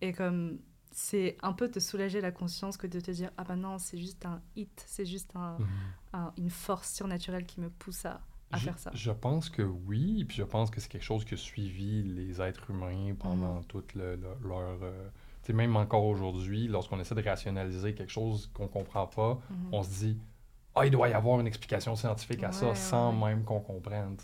Et 0.00 0.12
comme 0.12 0.58
c'est 0.92 1.36
un 1.42 1.52
peu 1.52 1.68
te 1.68 1.80
soulager 1.80 2.20
la 2.20 2.30
conscience 2.30 2.76
que 2.76 2.86
de 2.86 3.00
te 3.00 3.10
dire 3.10 3.30
ah 3.36 3.42
bah 3.44 3.56
non, 3.56 3.78
c'est 3.78 3.98
juste 3.98 4.24
un 4.26 4.40
hit, 4.54 4.84
c'est 4.86 5.06
juste 5.06 5.34
un, 5.34 5.58
Mhm. 5.58 5.66
un- 6.12 6.32
une 6.38 6.50
force 6.50 6.94
surnaturelle 6.94 7.44
qui 7.46 7.60
me 7.60 7.68
pousse 7.70 8.04
à, 8.04 8.20
à 8.52 8.58
je, 8.58 8.64
faire 8.64 8.78
ça. 8.78 8.90
Je 8.94 9.10
pense 9.10 9.50
que 9.50 9.62
oui, 9.62 10.24
puis 10.24 10.36
je 10.36 10.44
pense 10.44 10.70
que 10.70 10.80
c'est 10.80 10.88
quelque 10.88 11.02
chose 11.02 11.24
qui 11.24 11.34
a 11.34 11.36
suivi 11.36 12.04
les 12.04 12.40
êtres 12.40 12.70
humains 12.70 13.14
pendant 13.18 13.56
Mhm. 13.56 13.64
toute 13.64 13.94
le- 13.94 14.14
le- 14.14 14.48
leur... 14.48 14.78
euh, 14.82 15.08
tu 15.42 15.48
sais, 15.48 15.52
même 15.52 15.74
encore 15.76 16.04
aujourd'hui, 16.04 16.68
lorsqu'on 16.68 17.00
essaie 17.00 17.16
de 17.16 17.22
rationaliser 17.22 17.94
quelque 17.94 18.12
chose 18.12 18.48
qu'on 18.54 18.68
comprend 18.68 19.06
pas, 19.08 19.40
Mhm. 19.50 19.56
on 19.72 19.82
se 19.82 19.88
dit 19.98 20.18
«Ah, 20.74 20.84
il 20.86 20.90
doit 20.90 21.08
y 21.08 21.12
avoir 21.12 21.38
une 21.40 21.46
explication 21.46 21.94
scientifique 21.96 22.42
à 22.42 22.50
ça, 22.52 22.74
sans 22.74 23.12
ouais. 23.22 23.28
même 23.30 23.44
qu'on 23.44 23.60
comprenne.». 23.60 24.16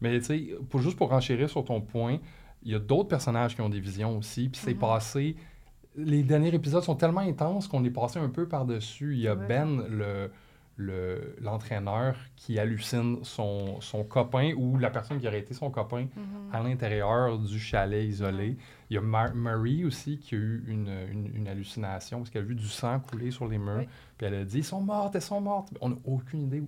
Mais 0.00 0.18
tu 0.20 0.24
sais, 0.24 0.48
pour, 0.70 0.80
juste 0.80 0.96
pour 0.96 1.12
enchérir 1.12 1.48
sur 1.50 1.64
ton 1.64 1.80
point, 1.80 2.18
il 2.62 2.72
y 2.72 2.74
a 2.74 2.78
d'autres 2.78 3.08
personnages 3.08 3.54
qui 3.54 3.60
ont 3.60 3.68
des 3.68 3.80
visions 3.80 4.16
aussi, 4.18 4.48
puis 4.48 4.60
c'est 4.64 4.74
Mhm. 4.74 4.78
passé... 4.80 5.36
Les 5.96 6.24
derniers 6.24 6.52
épisodes 6.52 6.82
sont 6.82 6.96
tellement 6.96 7.20
intenses 7.20 7.68
qu'on 7.68 7.84
est 7.84 7.90
passé 7.90 8.18
un 8.18 8.28
peu 8.28 8.48
par-dessus. 8.48 9.14
Il 9.14 9.20
y 9.20 9.28
a 9.28 9.36
Ouais. 9.36 9.46
Ben, 9.46 9.84
le 9.88 10.32
le- 10.76 11.36
l'entraîneur 11.40 12.16
qui 12.36 12.58
hallucine 12.58 13.22
son, 13.24 13.80
son 13.80 14.02
copain 14.04 14.52
ou 14.56 14.76
la 14.78 14.90
personne 14.90 15.20
qui 15.20 15.28
aurait 15.28 15.38
été 15.40 15.54
son 15.54 15.70
copain 15.70 16.08
Mhm. 16.16 16.50
à 16.52 16.60
l'intérieur 16.62 17.38
du 17.38 17.58
chalet 17.60 18.04
isolé. 18.04 18.56
Il 18.90 18.94
y 18.94 18.98
a 18.98 19.00
Mar- 19.00 19.34
Marie 19.34 19.84
aussi 19.84 20.18
qui 20.18 20.34
a 20.34 20.38
eu 20.38 20.64
une, 20.66 20.88
une- 21.12 21.30
une 21.34 21.48
hallucination 21.48 22.18
parce 22.18 22.30
qu'elle 22.30 22.42
a 22.42 22.46
vu 22.46 22.54
du 22.56 22.66
sang 22.66 22.98
couler 23.00 23.30
sur 23.30 23.46
les 23.46 23.58
murs. 23.58 23.78
Oui. 23.78 23.88
Puis 24.18 24.26
elle 24.26 24.34
a 24.34 24.44
dit 24.44 24.58
Ils 24.58 24.64
sont 24.64 24.80
mortes, 24.80 25.14
elles 25.14 25.22
sont 25.22 25.40
mortes. 25.40 25.72
On 25.80 25.90
n'a 25.90 25.96
aucune 26.04 26.42
idée 26.42 26.62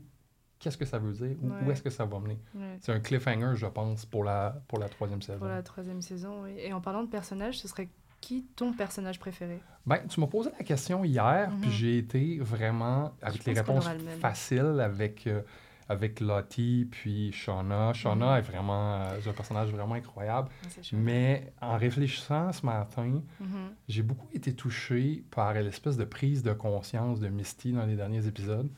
qu'est-ce 0.58 0.78
que 0.78 0.86
ça 0.86 0.98
veut 0.98 1.12
dire, 1.12 1.36
où, 1.42 1.50
où 1.66 1.70
est-ce 1.70 1.82
que 1.82 1.90
ça 1.90 2.04
va 2.06 2.18
mener. 2.18 2.38
Ouais. 2.54 2.76
C'est 2.80 2.92
un 2.92 3.00
cliffhanger, 3.00 3.52
je 3.56 3.66
pense, 3.66 4.06
pour 4.06 4.24
la, 4.24 4.62
pour 4.68 4.78
la 4.78 4.88
troisième 4.88 5.20
saison. 5.20 5.38
Pour 5.38 5.48
la 5.48 5.62
troisième 5.62 6.00
saison, 6.00 6.44
oui. 6.44 6.54
Et 6.58 6.72
en 6.72 6.80
parlant 6.80 7.02
de 7.02 7.08
personnages, 7.10 7.58
ce 7.58 7.68
serait 7.68 7.88
qui 8.20 8.44
ton 8.56 8.72
personnage 8.72 9.18
préféré? 9.18 9.60
Ben, 9.86 9.98
tu 10.08 10.18
m'as 10.20 10.26
posé 10.26 10.50
la 10.58 10.64
question 10.64 11.04
hier, 11.04 11.48
puis 11.60 11.68
Mhm. 11.68 11.74
j'ai 11.74 11.98
été 11.98 12.38
vraiment 12.40 13.12
avec 13.22 13.44
les 13.44 13.52
réponses 13.52 13.88
le 13.88 13.98
faciles 14.20 14.80
avec, 14.80 15.26
euh, 15.28 15.42
avec 15.88 16.18
Lottie 16.20 16.88
puis 16.90 17.30
Shauna. 17.30 17.92
Shauna 17.92 18.32
Mhm. 18.32 18.38
est 18.38 18.40
vraiment 18.42 19.02
euh, 19.02 19.20
un 19.24 19.32
personnage 19.32 19.70
vraiment 19.70 19.94
incroyable. 19.94 20.48
Ah. 20.64 20.68
Mais 20.92 21.52
en 21.60 21.76
réfléchissant 21.76 22.52
ce 22.52 22.66
matin, 22.66 23.22
Mhm. 23.38 23.74
j'ai 23.88 24.02
beaucoup 24.02 24.28
été 24.34 24.52
touché 24.54 25.24
par 25.30 25.54
l'espèce 25.54 25.96
de 25.96 26.04
prise 26.04 26.42
de 26.42 26.52
conscience 26.52 27.20
de 27.20 27.28
Misty 27.28 27.72
dans 27.72 27.86
les 27.86 27.94
derniers 27.96 28.26
épisodes. 28.26 28.70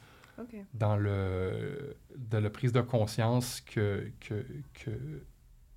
Dans 0.72 0.96
le, 0.96 1.96
de 2.16 2.38
la 2.38 2.48
prise 2.50 2.72
de 2.72 2.80
conscience 2.80 3.60
que, 3.60 4.12
que, 4.20 4.46
que 4.74 4.90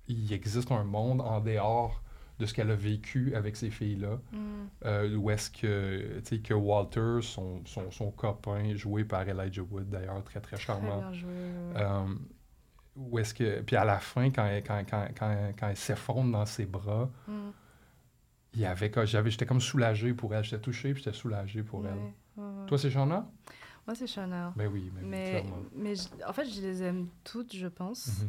il 0.06 0.32
existe 0.32 0.70
un 0.70 0.84
monde 0.84 1.20
en 1.20 1.40
dehors 1.40 2.00
de 2.42 2.46
ce 2.46 2.52
qu'elle 2.54 2.70
a 2.70 2.74
vécu 2.76 3.34
avec 3.34 3.56
ces 3.56 3.70
filles-là. 3.70 4.18
Mhm. 4.32 4.40
Euh, 4.84 5.16
où 5.16 5.30
est-ce 5.30 5.48
que, 5.50 6.18
tu 6.20 6.36
sais, 6.36 6.38
que 6.42 6.52
Walter, 6.54 7.18
son, 7.22 7.62
son, 7.64 7.90
son 7.90 8.10
copain, 8.10 8.74
joué 8.74 9.04
par 9.04 9.22
Elijah 9.28 9.62
Wood 9.62 9.88
d'ailleurs, 9.88 10.22
très 10.24 10.40
très 10.40 10.56
Très 10.56 10.64
charmant, 10.64 10.98
bien 10.98 11.12
joué. 11.12 11.30
euh, 11.76 12.04
où 12.96 13.18
est-ce 13.18 13.32
que. 13.32 13.60
Puis 13.62 13.76
à 13.76 13.84
la 13.84 13.98
fin, 14.00 14.30
quand 14.30 14.44
elle, 14.44 14.62
quand, 14.64 14.82
quand, 14.90 15.06
quand, 15.18 15.52
quand 15.58 15.68
elle 15.68 15.76
s'effondre 15.76 16.32
dans 16.32 16.44
ses 16.46 16.66
bras, 16.66 17.08
Mm. 17.28 17.32
il 18.54 18.60
y 18.60 18.66
avait. 18.66 18.90
J'avais, 19.06 19.30
j'étais 19.30 19.46
comme 19.46 19.60
soulagé 19.60 20.12
pour 20.12 20.34
elle. 20.34 20.44
J'étais 20.44 20.60
touché, 20.60 20.92
puis 20.92 21.02
j'étais 21.02 21.16
soulagé 21.16 21.62
pour 21.62 21.86
elle. 21.86 22.44
Toi, 22.66 22.76
c'est 22.78 22.90
Shauna? 22.90 23.26
Moi, 23.86 23.94
c'est 23.96 24.06
Shona. 24.06 24.52
Ben 24.56 24.68
oui, 24.72 24.90
ben 24.94 25.00
oui, 25.02 25.08
Mais, 25.08 25.30
clairement. 25.30 25.56
mais 25.74 25.94
je- 25.96 26.24
en 26.28 26.32
fait, 26.32 26.44
je 26.44 26.60
les 26.60 26.82
aime 26.84 27.08
toutes, 27.24 27.54
je 27.54 27.66
pense. 27.66 28.20
Mhm. 28.22 28.28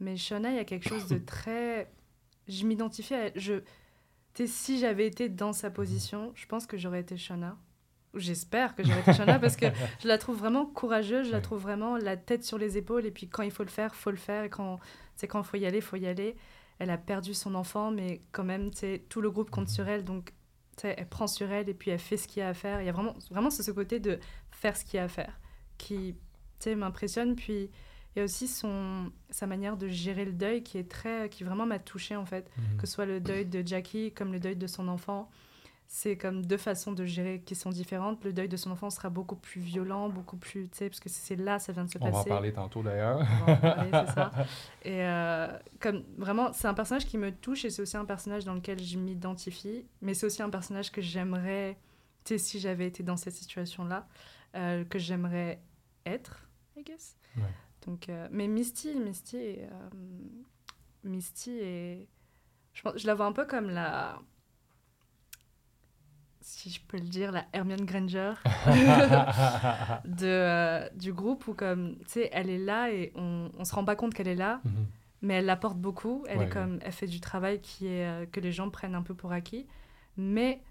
Mais 0.00 0.16
Shona, 0.16 0.50
il 0.50 0.56
y 0.56 0.58
a 0.58 0.64
quelque 0.64 0.88
chose 0.88 1.06
de 1.08 1.18
très. 1.26 1.90
Je 2.48 2.66
m'identifie 2.66 3.14
à 3.14 3.26
elle. 3.26 3.32
Je... 3.36 3.62
si 4.46 4.78
j'avais 4.78 5.06
été 5.06 5.28
dans 5.28 5.52
sa 5.52 5.70
position, 5.70 6.32
je 6.34 6.46
pense 6.46 6.66
que 6.66 6.76
j'aurais 6.76 7.00
été 7.00 7.16
Shona. 7.16 7.56
Ou 8.14 8.18
J'espère 8.18 8.74
que 8.74 8.84
j'aurais 8.84 9.00
été 9.00 9.12
Shona 9.14 9.38
parce 9.38 9.56
que 9.56 9.66
je 10.02 10.08
la 10.08 10.18
trouve 10.18 10.38
vraiment 10.38 10.66
courageuse, 10.66 11.28
je 11.28 11.32
la 11.32 11.40
trouve 11.40 11.62
vraiment 11.62 11.96
la 11.96 12.16
tête 12.16 12.44
sur 12.44 12.58
les 12.58 12.76
épaules. 12.76 13.06
Et 13.06 13.10
puis 13.10 13.28
quand 13.28 13.42
il 13.42 13.50
faut 13.50 13.64
le 13.64 13.70
faire, 13.70 13.94
faut 13.94 14.10
le 14.10 14.16
faire. 14.16 14.44
Et 14.44 14.50
quand 14.50 14.78
c'est 15.16 15.28
quand 15.28 15.40
il 15.40 15.46
faut 15.46 15.56
y 15.56 15.66
aller, 15.66 15.80
faut 15.80 15.96
y 15.96 16.06
aller. 16.06 16.36
Elle 16.78 16.90
a 16.90 16.98
perdu 16.98 17.34
son 17.34 17.54
enfant, 17.54 17.90
mais 17.90 18.20
quand 18.32 18.44
même, 18.44 18.70
tout 19.08 19.20
le 19.20 19.30
groupe 19.30 19.50
compte 19.50 19.68
sur 19.68 19.86
elle. 19.88 20.04
Donc, 20.04 20.32
elle 20.82 21.08
prend 21.08 21.26
sur 21.28 21.52
elle 21.52 21.68
et 21.68 21.74
puis 21.74 21.90
elle 21.90 21.98
fait 21.98 22.16
ce 22.16 22.26
qu'il 22.26 22.40
y 22.40 22.42
a 22.42 22.48
à 22.48 22.54
faire. 22.54 22.80
Il 22.80 22.86
y 22.86 22.88
a 22.88 22.92
vraiment, 22.92 23.14
vraiment 23.30 23.50
ce 23.50 23.70
côté 23.70 24.00
de 24.00 24.18
faire 24.50 24.76
ce 24.76 24.84
qu'il 24.84 24.96
y 24.96 25.00
a 25.00 25.04
à 25.04 25.08
faire 25.08 25.38
qui 25.82 26.14
tu 26.14 26.70
sais, 26.70 26.74
m'impressionne. 26.74 27.36
Puis 27.36 27.70
il 28.14 28.18
y 28.18 28.22
a 28.22 28.24
aussi 28.24 28.46
son, 28.48 29.10
sa 29.30 29.46
manière 29.46 29.76
de 29.76 29.88
gérer 29.88 30.24
le 30.24 30.32
deuil 30.32 30.62
qui 30.62 30.78
est 30.78 30.90
très, 30.90 31.28
qui 31.30 31.44
vraiment 31.44 31.66
m'a 31.66 31.78
touchée 31.78 32.16
en 32.16 32.26
fait. 32.26 32.50
Mhm. 32.56 32.76
Que 32.78 32.86
ce 32.86 32.92
soit 32.94 33.06
le 33.06 33.20
deuil 33.20 33.46
de 33.46 33.66
Jackie 33.66 34.12
comme 34.12 34.32
le 34.32 34.40
deuil 34.40 34.56
de 34.56 34.66
son 34.66 34.88
enfant. 34.88 35.30
C'est 35.94 36.16
comme 36.16 36.46
deux 36.46 36.56
façons 36.56 36.92
de 36.92 37.04
gérer 37.04 37.42
qui 37.44 37.54
sont 37.54 37.68
différentes. 37.68 38.24
Le 38.24 38.32
deuil 38.32 38.48
de 38.48 38.56
son 38.56 38.70
enfant 38.70 38.88
sera 38.88 39.10
beaucoup 39.10 39.36
plus 39.36 39.60
violent, 39.60 40.08
beaucoup 40.08 40.38
plus, 40.38 40.70
tu 40.70 40.78
sais, 40.78 40.88
parce 40.88 41.00
que 41.00 41.10
c'est 41.10 41.36
là, 41.36 41.58
ça 41.58 41.72
vient 41.72 41.84
de 41.84 41.90
se 41.90 41.98
On 42.00 42.04
va 42.04 42.08
en 42.08 42.12
passer. 42.12 42.28
parler 42.30 42.52
tantôt 42.54 42.82
d'ailleurs. 42.82 43.18
On 43.42 43.44
va 43.44 43.52
en 43.52 43.56
parler, 43.58 43.90
c'est 43.92 44.14
ça. 44.14 44.30
Et 44.84 45.02
euh, 45.04 45.48
comme 45.80 46.02
vraiment, 46.16 46.50
c'est 46.54 46.66
un 46.66 46.72
personnage 46.72 47.04
qui 47.04 47.18
me 47.18 47.30
touche 47.30 47.66
et 47.66 47.70
c'est 47.70 47.82
aussi 47.82 47.98
un 47.98 48.06
personnage 48.06 48.46
dans 48.46 48.54
lequel 48.54 48.82
je 48.82 48.98
m'identifie. 48.98 49.84
Mais 50.00 50.14
c'est 50.14 50.24
aussi 50.24 50.42
un 50.42 50.48
personnage 50.48 50.90
que 50.90 51.02
j'aimerais, 51.02 51.76
tu 52.24 52.34
sais, 52.34 52.38
si 52.38 52.58
j'avais 52.58 52.86
été 52.86 53.02
dans 53.02 53.18
cette 53.18 53.34
situation-là, 53.34 54.06
euh, 54.54 54.84
que 54.84 54.98
j'aimerais 54.98 55.60
être, 56.06 56.48
I 56.74 56.84
guess. 56.84 57.16
Ouais. 57.36 57.42
Donc, 57.86 58.08
euh, 58.08 58.28
mais 58.30 58.46
Misty, 58.48 58.94
Misty, 58.94 59.36
est, 59.36 59.68
euh, 59.70 59.88
Misty 61.04 61.50
est, 61.60 62.08
je, 62.74 62.82
pense, 62.82 62.96
je 62.96 63.06
la 63.06 63.14
vois 63.14 63.26
un 63.26 63.32
peu 63.32 63.44
comme 63.44 63.70
la, 63.70 64.18
si 66.40 66.70
je 66.70 66.80
peux 66.80 66.96
le 66.98 67.04
dire, 67.08 67.30
la 67.32 67.44
Hermione 67.52 67.84
Granger 67.84 68.34
de, 70.04 70.26
euh, 70.26 70.88
du 70.94 71.12
groupe 71.12 71.46
où 71.48 71.54
comme, 71.54 71.96
tu 72.00 72.04
sais, 72.08 72.30
elle 72.32 72.50
est 72.50 72.58
là 72.58 72.90
et 72.92 73.12
on, 73.14 73.50
on 73.58 73.64
se 73.64 73.74
rend 73.74 73.84
pas 73.84 73.96
compte 73.96 74.14
qu'elle 74.14 74.28
est 74.28 74.34
là, 74.36 74.60
Mhm. 74.64 74.86
mais 75.22 75.34
elle 75.34 75.50
apporte 75.50 75.78
beaucoup. 75.78 76.24
Elle 76.28 76.38
Ouais, 76.38 76.44
est 76.46 76.48
comme, 76.50 76.78
elle 76.82 76.92
fait 76.92 77.06
du 77.06 77.20
travail 77.20 77.60
qui 77.60 77.86
est 77.86 78.30
que 78.32 78.40
les 78.40 78.52
gens 78.52 78.70
prennent 78.70 78.94
un 78.94 79.02
peu 79.02 79.14
pour 79.14 79.32
acquis, 79.32 79.66
mais 80.16 80.62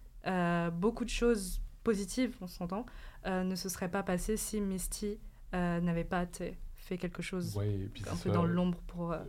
beaucoup 0.73 1.03
de 1.05 1.09
choses 1.09 1.61
positives, 1.83 2.35
on 2.41 2.47
s'entend, 2.47 2.85
ne 3.25 3.55
se 3.55 3.69
seraient 3.69 3.91
pas 3.91 4.03
passées 4.03 4.37
si 4.37 4.61
Misty 4.61 5.19
n'avait 5.53 6.03
pas 6.03 6.25
tu 6.25 6.39
sais, 6.39 6.57
fait 6.91 6.97
quelque 6.97 7.21
chose 7.21 7.55
Ouais, 7.55 7.89
un 8.11 8.15
peu 8.15 8.29
ça. 8.29 8.35
dans 8.35 8.43
l'ombre 8.45 8.77
pour, 8.87 9.13
euh, 9.13 9.19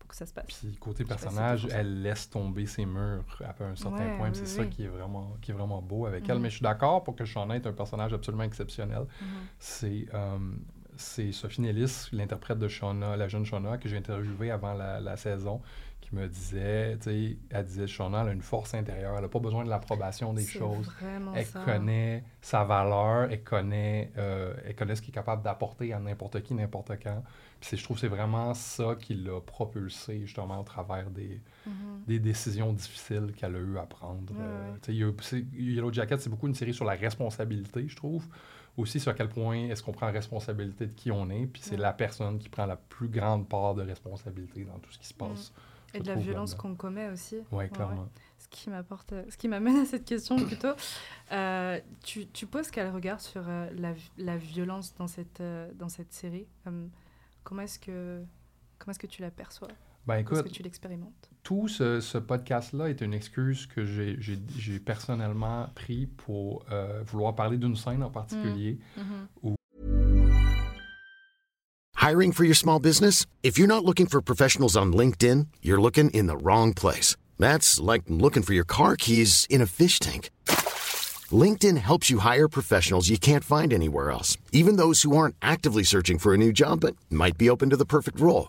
pour 0.00 0.08
que 0.08 0.16
ça 0.16 0.26
se 0.26 0.32
passe. 0.32 0.46
Puis 0.46 0.76
côté 0.80 1.04
personnage, 1.04 1.68
elle 1.70 2.02
laisse 2.02 2.28
tomber 2.28 2.66
ses 2.66 2.86
murs 2.86 3.24
après 3.44 3.64
un 3.64 3.76
certain 3.76 4.06
Ouais, 4.10 4.16
point. 4.16 4.28
oui, 4.30 4.34
c'est 4.34 4.46
ça 4.46 4.64
qui 4.66 4.82
est 4.84 4.88
vraiment 4.88 5.36
qui 5.40 5.52
est 5.52 5.54
vraiment 5.54 5.80
beau 5.80 6.06
avec 6.06 6.28
elle. 6.28 6.36
Mhm. 6.36 6.42
Mais 6.42 6.50
je 6.50 6.56
suis 6.56 6.62
d'accord 6.64 7.04
pour 7.04 7.14
que 7.14 7.24
Shauna 7.24 7.54
est 7.56 7.66
un 7.66 7.72
personnage 7.72 8.12
absolument 8.12 8.42
exceptionnel. 8.44 9.02
Mhm. 9.20 9.26
C'est 9.60 10.06
euh, 10.12 10.38
c'est 10.96 11.32
Sophie 11.32 11.60
Nellis, 11.62 12.08
l'interprète 12.12 12.58
de 12.58 12.68
Shauna, 12.68 13.16
la 13.16 13.28
jeune 13.28 13.44
Shauna, 13.44 13.78
que 13.78 13.88
j'ai 13.88 13.96
interviewée 13.96 14.50
avant 14.50 14.74
la, 14.74 15.00
la 15.00 15.16
saison, 15.16 15.60
qui 16.00 16.14
me 16.14 16.28
disait, 16.28 16.96
tu 16.98 17.04
sais, 17.04 17.36
elle 17.50 17.64
disait 17.64 17.86
Shauna 17.86 18.22
elle 18.22 18.28
a 18.28 18.32
une 18.32 18.42
force 18.42 18.74
intérieure, 18.74 19.14
elle 19.16 19.22
n'a 19.22 19.28
pas 19.28 19.38
besoin 19.38 19.64
de 19.64 19.70
l'approbation 19.70 20.34
des 20.34 20.44
choses. 20.46 20.92
Elle 21.34 21.46
ça. 21.46 21.60
connaît 21.64 22.24
sa 22.42 22.62
valeur, 22.64 23.30
elle 23.30 23.42
connaît, 23.42 24.12
euh, 24.18 24.52
elle 24.66 24.74
connaît 24.76 24.96
ce 24.96 25.00
qu'il 25.02 25.10
est 25.10 25.14
capable 25.14 25.42
d'apporter 25.42 25.92
à 25.94 25.98
n'importe 25.98 26.42
qui, 26.42 26.52
n'importe 26.54 26.92
quand. 27.02 27.22
Puis 27.60 27.78
je 27.78 27.82
trouve 27.82 27.96
que 27.96 28.02
c'est 28.02 28.08
vraiment 28.08 28.52
ça 28.52 28.94
qui 29.00 29.14
l'a 29.14 29.40
propulsé 29.40 30.20
justement 30.26 30.60
au 30.60 30.64
travers 30.64 31.08
des, 31.10 31.40
Mhm. 31.66 32.02
des 32.06 32.18
décisions 32.18 32.70
difficiles 32.74 33.32
qu'elle 33.34 33.56
a 33.56 33.58
eu 33.58 33.78
à 33.78 33.86
prendre. 33.86 34.34
Euh, 34.38 34.74
tu 34.82 34.92
sais, 34.92 34.94
y 34.98 35.02
a- 35.04 35.10
c'est- 35.22 35.46
Yellow 35.54 35.90
Jacket, 35.90 36.20
c'est 36.20 36.28
beaucoup 36.28 36.46
une 36.46 36.54
série 36.54 36.74
sur 36.74 36.84
la 36.84 36.92
responsabilité, 36.92 37.88
je 37.88 37.96
trouve. 37.96 38.26
Aussi 38.76 38.98
sur 38.98 39.14
quel 39.14 39.28
point 39.28 39.68
est-ce 39.68 39.82
qu'on 39.82 39.92
prend 39.92 40.10
responsabilité 40.10 40.86
de 40.86 40.92
qui 40.92 41.10
on 41.12 41.30
est, 41.30 41.46
puis 41.46 41.62
c'est 41.62 41.72
Ouais. 41.76 41.82
la 41.82 41.92
personne 41.92 42.38
qui 42.38 42.48
prend 42.48 42.66
la 42.66 42.76
plus 42.76 43.08
grande 43.08 43.48
part 43.48 43.74
de 43.74 43.82
responsabilité 43.82 44.64
dans 44.64 44.78
tout 44.80 44.90
ce 44.90 44.98
qui 44.98 45.06
se 45.06 45.14
passe. 45.14 45.52
Et 45.92 46.00
de 46.00 46.08
la 46.08 46.16
violence 46.16 46.54
qu'on 46.56 46.74
commet 46.74 47.08
aussi. 47.08 47.36
Oui, 47.52 47.68
clairement. 47.70 48.02
ouais. 48.02 48.08
Ce 48.38 48.48
qui 48.48 48.68
m'apporte, 48.70 49.14
ce 49.30 49.36
qui 49.36 49.46
m'amène 49.46 49.76
à 49.76 49.84
cette 49.84 50.04
question 50.04 50.36
plutôt. 50.44 50.72
Euh, 51.32 51.80
tu, 52.04 52.26
tu 52.26 52.46
poses 52.46 52.70
quel 52.70 52.90
regard 52.90 53.20
sur 53.20 53.42
euh, 53.48 53.70
la, 53.76 53.94
la 54.18 54.36
violence 54.36 54.92
dans 54.96 55.06
cette, 55.06 55.40
euh, 55.40 55.70
dans 55.74 55.88
cette 55.88 56.12
série? 56.12 56.46
Comme- 56.64 56.90
Comment 57.44 57.62
est-ce 57.62 57.78
que 57.78 58.22
comment 58.78 58.90
est-ce 58.90 58.98
que 58.98 59.06
tu 59.06 59.20
l'aperçois 59.22 59.68
Ben 60.06 60.16
est-ce 60.16 60.20
écoute, 60.34 60.42
que 60.44 60.48
tu 60.50 60.62
l'expérimentes? 60.62 61.30
tout 61.42 61.68
ce, 61.68 62.00
ce 62.00 62.18
podcast-là 62.18 62.88
est 62.90 63.00
une 63.00 63.14
excuse 63.14 63.66
que 63.66 63.84
j'ai- 63.84 64.16
j'ai 64.20 64.38
j'ai 64.58 64.78
personnellement 64.78 65.68
pris 65.74 66.06
pour 66.06 66.64
euh, 66.72 67.02
vouloir 67.06 67.34
parler 67.34 67.56
d'une 67.58 67.76
scène 67.76 68.02
en 68.02 68.10
particulier. 68.10 68.78
Hiring 71.96 72.32
for 72.32 72.44
your 72.44 72.54
small 72.56 72.78
business? 72.78 73.24
If 73.42 73.58
you're 73.58 73.66
not 73.68 73.84
looking 73.84 74.06
for 74.06 74.20
professionals 74.20 74.76
on 74.76 74.92
LinkedIn, 74.92 75.46
you're 75.62 75.80
looking 75.80 76.10
in 76.10 76.26
the 76.26 76.36
wrong 76.36 76.74
place. 76.74 77.16
That's 77.38 77.80
like 77.80 78.02
looking 78.08 78.42
for 78.42 78.52
your 78.54 78.66
car 78.66 78.96
keys 78.96 79.46
in 79.48 79.62
a 79.62 79.66
fish 79.66 79.98
tank. 79.98 80.30
LinkedIn 81.32 81.78
helps 81.78 82.10
you 82.10 82.18
hire 82.18 82.46
professionals 82.48 83.08
you 83.08 83.16
can't 83.18 83.42
find 83.44 83.72
anywhere 83.72 84.10
else, 84.10 84.36
even 84.52 84.76
those 84.76 85.02
who 85.02 85.16
aren't 85.16 85.34
actively 85.40 85.82
searching 85.82 86.18
for 86.18 86.34
a 86.34 86.36
new 86.36 86.52
job 86.52 86.80
but 86.80 86.94
might 87.10 87.38
be 87.38 87.48
open 87.48 87.70
to 87.70 87.76
the 87.76 87.86
perfect 87.86 88.20
role. 88.20 88.48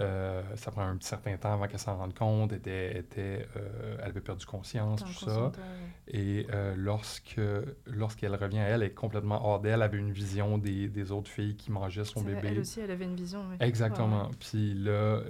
euh, 0.00 0.42
ça 0.56 0.70
prend 0.70 0.82
un 0.82 0.96
petit 0.96 1.08
certain 1.08 1.36
temps 1.36 1.52
avant 1.52 1.66
qu'elle 1.66 1.78
s'en 1.78 1.96
rende 1.96 2.14
compte. 2.14 2.52
Elle, 2.52 2.58
était, 2.58 2.98
était, 2.98 3.46
euh, 3.56 3.96
elle 4.00 4.10
avait 4.10 4.20
perdu 4.20 4.46
conscience, 4.46 5.04
tout 5.04 5.24
ça. 5.30 5.52
Et 6.08 6.46
euh, 6.52 6.74
lorsque 6.76 7.40
lorsqu'elle 7.86 8.34
revient 8.34 8.58
à 8.58 8.68
elle, 8.68 8.82
elle 8.82 8.88
est 8.88 8.94
complètement 8.94 9.44
hors 9.46 9.60
d'elle. 9.60 9.74
Elle 9.74 9.82
avait 9.82 9.98
une 9.98 10.12
vision 10.12 10.58
des, 10.58 10.88
des 10.88 11.12
autres 11.12 11.30
filles 11.30 11.56
qui 11.56 11.70
mangeaient 11.70 12.04
son 12.04 12.22
bébé. 12.22 12.48
Elle 12.48 12.58
aussi, 12.60 12.80
elle 12.80 12.90
avait 12.90 13.04
une 13.04 13.16
vision. 13.16 13.44
oui. 13.50 13.56
Exactement. 13.60 14.28
Ouais, 14.28 14.36
Puis 14.38 14.74
là, 14.74 15.20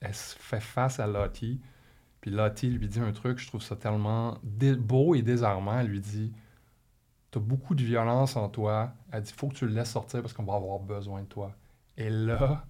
elle 0.00 0.14
se 0.14 0.36
fait 0.38 0.60
face 0.60 1.00
à 1.00 1.06
Lottie. 1.06 1.60
Puis 2.20 2.30
Lottie 2.30 2.70
lui 2.70 2.88
dit 2.88 3.00
un 3.00 3.12
truc, 3.12 3.38
je 3.38 3.46
trouve 3.46 3.62
ça 3.62 3.76
tellement 3.76 4.38
beau 4.42 5.14
et 5.14 5.22
désarmant. 5.22 5.78
Elle 5.80 5.88
lui 5.88 6.00
dit 6.00 6.32
T'as 7.30 7.40
beaucoup 7.40 7.74
de 7.74 7.82
violence 7.82 8.36
en 8.36 8.48
toi. 8.48 8.94
Elle 9.12 9.22
dit 9.22 9.32
Faut 9.32 9.48
que 9.48 9.54
tu 9.54 9.66
le 9.66 9.72
laisses 9.74 9.90
sortir 9.90 10.22
parce 10.22 10.32
qu'on 10.32 10.44
va 10.44 10.54
avoir 10.54 10.78
besoin 10.78 11.22
de 11.22 11.26
toi. 11.26 11.52
Et 11.96 12.10
là, 12.10 12.64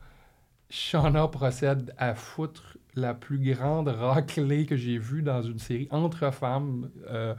Shauna 0.70 1.28
procède 1.28 1.94
à 1.98 2.14
foutre 2.14 2.76
la 2.94 3.14
plus 3.14 3.38
grande 3.38 3.88
raclée 3.88 4.66
que 4.66 4.76
j'ai 4.76 4.98
vue 4.98 5.22
dans 5.22 5.42
une 5.42 5.58
série 5.58 5.88
entre 5.90 6.30
femmes. 6.32 6.90
euh, 7.08 7.34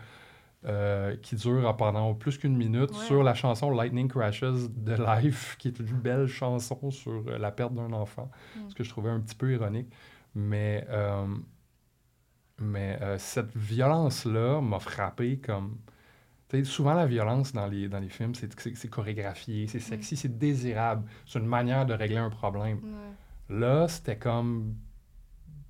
euh, 0.66 1.16
qui 1.22 1.38
dure 1.38 1.74
pendant 1.78 2.14
plus 2.14 2.38
qu'une 2.38 2.58
minute 2.58 2.92
Ouais. 2.92 3.06
sur 3.06 3.24
la 3.24 3.34
chanson 3.34 3.72
Lightning 3.72 4.10
Crashes 4.10 4.68
de 4.76 4.94
Life, 5.22 5.56
qui 5.58 5.70
est 5.70 5.80
une 5.80 5.86
belle 5.86 6.28
chanson 6.28 6.92
sur 6.92 7.24
la 7.40 7.50
perte 7.52 7.74
d'un 7.74 7.94
enfant, 7.94 8.30
Mm. 8.58 8.70
ce 8.70 8.76
que 8.76 8.84
je 8.84 8.90
trouvais 8.90 9.10
un 9.10 9.22
petit 9.22 9.36
peu 9.36 9.54
ironique. 9.54 9.88
Mais, 10.36 10.86
euh, 10.90 11.26
mais 12.60 13.00
cette 13.18 13.56
violence-là 13.56 14.60
m'a 14.62 14.80
frappé 14.80 15.38
comme... 15.40 15.78
souvent, 16.66 16.94
la 16.94 17.06
violence 17.06 17.54
dans 17.54 17.68
les, 17.68 17.88
dans 17.88 18.00
les 18.00 18.10
films, 18.10 18.34
c'est 18.36 18.90
chorégraphié, 18.90 19.68
c'est 19.68 19.80
sexy, 19.80 20.18
c'est 20.18 20.38
désirable. 20.38 21.06
C'est 21.26 21.40
une 21.40 21.46
manière 21.46 21.86
de 21.86 21.94
régler 21.94 22.18
un 22.18 22.30
problème. 22.30 22.80
Ouais. 22.84 23.14
Là, 23.50 23.88
c'était 23.88 24.18
comme. 24.18 24.76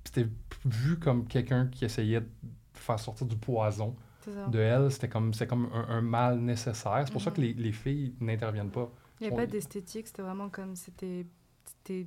C'était 0.04 0.28
vu 0.64 0.98
comme 0.98 1.26
quelqu'un 1.26 1.66
qui 1.68 1.84
essayait 1.84 2.20
de 2.20 2.28
faire 2.74 2.98
sortir 2.98 3.26
du 3.26 3.36
poison 3.36 3.96
de 4.50 4.58
elle. 4.58 4.90
C'était 4.90 5.08
comme, 5.08 5.32
c'était 5.32 5.46
comme 5.46 5.70
un, 5.72 5.86
un 5.88 6.00
mal 6.02 6.38
nécessaire. 6.40 7.02
C'est 7.06 7.12
pour 7.12 7.22
ça 7.22 7.30
que 7.30 7.40
Mhm. 7.40 7.46
les, 7.46 7.54
les 7.54 7.72
filles 7.72 8.14
n'interviennent 8.20 8.70
pas. 8.70 8.90
Il 9.20 9.26
n'y 9.26 9.32
On- 9.32 9.36
avait 9.36 9.46
pas 9.46 9.52
d'esthétique, 9.52 10.06
c'était 10.06 10.22
vraiment 10.22 10.48
comme 10.48 10.76
c'était 10.76 11.26
c'était 11.64 12.06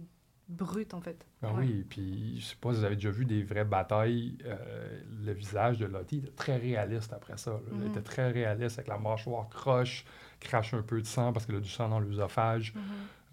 brute, 0.49 0.93
en 0.93 0.99
fait. 1.01 1.25
Ben 1.41 1.49
Ouais. 1.53 1.59
oui, 1.65 1.85
puis 1.89 2.39
je 2.39 2.45
sais 2.47 2.55
pas 2.59 2.73
si 2.73 2.79
vous 2.79 2.85
avez 2.85 2.95
déjà 2.95 3.09
vu 3.11 3.25
des 3.25 3.43
vraies 3.43 3.63
batailles. 3.65 4.37
euh, 4.45 5.01
le 5.25 5.31
visage 5.33 5.77
de 5.79 5.85
Lottie 5.85 6.17
était 6.17 6.31
très 6.31 6.57
réaliste 6.57 7.13
après 7.13 7.37
ça. 7.37 7.51
là. 7.51 7.59
Il 7.71 7.77
Mhm. 7.77 7.87
était 7.91 8.01
très 8.01 8.29
réaliste 8.31 8.77
avec 8.79 8.89
la 8.89 8.97
mâchoire 8.97 9.47
croche, 9.49 10.05
crache 10.39 10.73
un 10.73 10.81
peu 10.81 11.01
de 11.01 11.07
sang 11.07 11.31
parce 11.33 11.45
qu'elle 11.45 11.55
a 11.55 11.59
du 11.61 11.69
sang 11.69 11.87
dans 11.89 11.99
l'œsophage. 11.99 12.73
Mhm. 12.75 12.81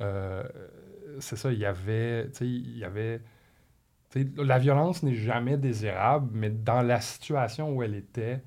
Euh, 0.02 0.44
c'est 1.20 1.36
ça, 1.36 1.52
il 1.52 1.58
y 1.58 1.64
avait, 1.66 2.28
tu 2.30 2.38
sais, 2.38 2.46
il 2.48 2.78
y 2.78 2.84
avait, 2.84 3.20
la 4.36 4.58
violence 4.58 5.02
n'est 5.02 5.14
jamais 5.14 5.56
désirable, 5.56 6.30
mais 6.34 6.50
dans 6.50 6.82
la 6.82 7.00
situation 7.00 7.72
où 7.74 7.82
elle 7.82 7.94
était, 7.94 8.42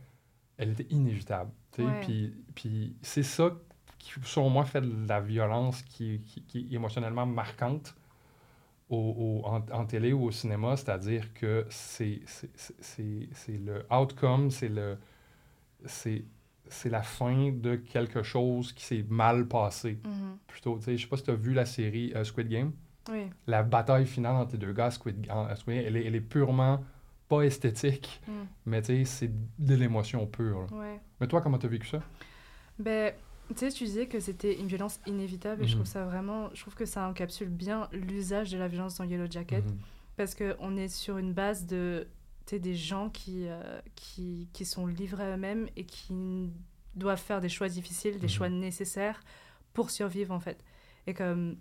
elle 0.58 0.72
était 0.72 0.88
inévitable. 0.92 1.52
Ouais. 1.86 2.00
Puis, 2.02 2.96
c'est 3.02 3.24
ça 3.24 3.52
qui, 4.00 4.12
selon 4.24 4.50
moi, 4.50 4.66
fait 4.66 4.82
de 4.82 5.08
la 5.08 5.22
violence 5.22 5.82
qui, 5.84 6.22
qui- 6.26 6.44
qui 6.44 6.60
est 6.72 6.76
émotionnellement 6.76 7.26
marquante 7.26 7.96
au, 8.90 9.42
au- 9.44 9.48
en, 9.48 9.66
en 9.72 9.86
télé 9.86 10.14
ou 10.14 10.26
au 10.26 10.32
cinéma, 10.32 10.78
c'est-à-dire 10.78 11.34
que 11.34 11.66
c'est 11.70 12.22
le 13.50 13.86
outcome, 13.92 14.52
c'est 14.52 14.70
le 14.70 14.98
c'est 15.86 16.26
c'est 16.70 16.90
la 16.90 17.02
fin 17.04 17.52
de 17.52 17.76
quelque 17.76 18.24
chose 18.24 18.74
qui 18.74 18.84
s'est 18.86 19.06
mal 19.10 19.48
passé 19.48 20.00
Mhm. 20.06 20.38
plutôt. 20.48 20.78
Tu 20.80 20.86
sais, 20.86 20.98
je 20.98 21.04
sais 21.04 21.08
pas 21.10 21.18
si 21.18 21.24
tu 21.24 21.32
as 21.32 21.36
vu 21.36 21.54
la 21.54 21.66
série 21.66 22.12
euh, 22.16 22.24
Squid 22.24 22.48
Game. 22.50 22.72
Oui. 23.12 23.24
La 23.48 23.64
bataille 23.64 24.06
finale 24.08 24.36
entre 24.36 24.54
les 24.54 24.58
deux 24.60 24.72
gars, 24.74 24.90
Squid, 24.92 25.28
euh, 25.30 25.56
Squid 25.56 25.76
Game, 25.78 25.86
elle, 25.88 25.98
est, 25.98 26.06
elle 26.06 26.16
est 26.16 26.22
purement 26.22 26.84
pas 27.30 27.42
esthétique, 27.42 28.22
Mm. 28.28 28.32
mais 28.66 28.82
tu 28.82 28.88
sais, 28.88 29.06
c'est 29.06 29.32
de 29.60 29.76
l'émotion 29.76 30.26
pure. 30.28 30.68
Ouais. 30.72 31.00
Mais 31.20 31.28
toi, 31.28 31.42
comment 31.42 31.58
tu 31.58 31.66
as 31.66 31.70
vécu 31.70 31.88
ça? 31.88 32.00
Ben, 32.80 33.14
tu 33.50 33.56
sais, 33.58 33.70
tu 33.72 33.84
disais 33.86 34.08
que 34.08 34.20
c'était 34.20 34.58
une 34.60 34.68
violence 34.68 35.00
inévitable 35.06 35.64
et 35.64 35.68
je 35.68 35.74
Mhm. 35.76 35.82
trouve 35.84 35.92
ça 35.92 36.06
vraiment, 36.06 36.50
je 36.54 36.62
trouve 36.62 36.76
que 36.76 36.86
ça 36.86 37.08
encapsule 37.10 37.50
bien 37.50 37.88
l'usage 37.92 38.52
de 38.52 38.58
la 38.58 38.68
violence 38.68 38.98
dans 38.98 39.04
Yellow 39.04 39.28
Jacket 39.30 39.66
Mhm. 39.66 39.78
parce 40.16 40.34
qu'on 40.36 40.78
est 40.78 40.88
sur 40.88 41.18
une 41.18 41.34
base 41.34 41.66
de, 41.66 42.08
des 42.52 42.76
gens 42.76 43.10
qui, 43.10 43.48
euh, 43.48 43.80
qui, 43.96 44.50
qui 44.54 44.66
sont 44.66 44.86
livrés 44.86 45.24
à 45.24 45.36
eux-mêmes 45.36 45.68
et 45.76 45.86
qui 45.86 46.52
doivent 46.96 47.22
faire 47.22 47.42
des 47.42 47.50
choix 47.50 47.70
difficiles, 47.70 48.14
des 48.20 48.28
Mhm. 48.28 48.30
choix 48.30 48.50
nécessaires 48.50 49.22
pour 49.74 49.90
survivre 49.90 50.34
en 50.34 50.40
fait. 50.40 50.64
Et 51.08 51.14
comme 51.14 51.58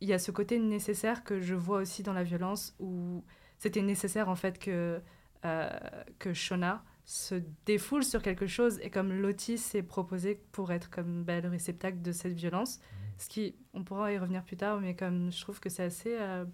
il 0.00 0.08
y 0.08 0.12
a 0.12 0.18
ce 0.18 0.30
côté 0.30 0.58
nécessaire 0.58 1.24
que 1.24 1.40
je 1.40 1.54
vois 1.54 1.78
aussi 1.78 2.02
dans 2.02 2.12
la 2.12 2.24
violence 2.24 2.74
où 2.78 3.24
c'était 3.58 3.80
nécessaire 3.82 4.28
en 4.28 4.34
fait 4.36 4.58
que, 4.58 5.00
euh, 5.46 5.70
que 6.18 6.34
Shona 6.34 6.84
se 7.06 7.36
défoule 7.64 8.04
sur 8.04 8.20
quelque 8.20 8.46
chose 8.46 8.78
et 8.82 8.90
comme 8.90 9.12
Lottie 9.12 9.56
s'est 9.58 9.82
proposé 9.82 10.34
pour 10.52 10.72
être 10.72 10.90
comme 10.90 11.22
ben, 11.24 11.42
le 11.42 11.48
réceptacle 11.48 12.02
de 12.02 12.12
cette 12.12 12.32
violence, 12.34 12.80
ce 13.18 13.28
qui, 13.28 13.54
on 13.72 13.84
pourra 13.84 14.12
y 14.12 14.18
revenir 14.18 14.42
plus 14.42 14.56
tard, 14.56 14.80
mais 14.80 14.94
comme 14.96 15.30
je 15.32 15.40
trouve 15.40 15.60
que 15.60 15.68
c'est 15.70 15.84
assez 15.84 16.16
euh, 16.18 16.44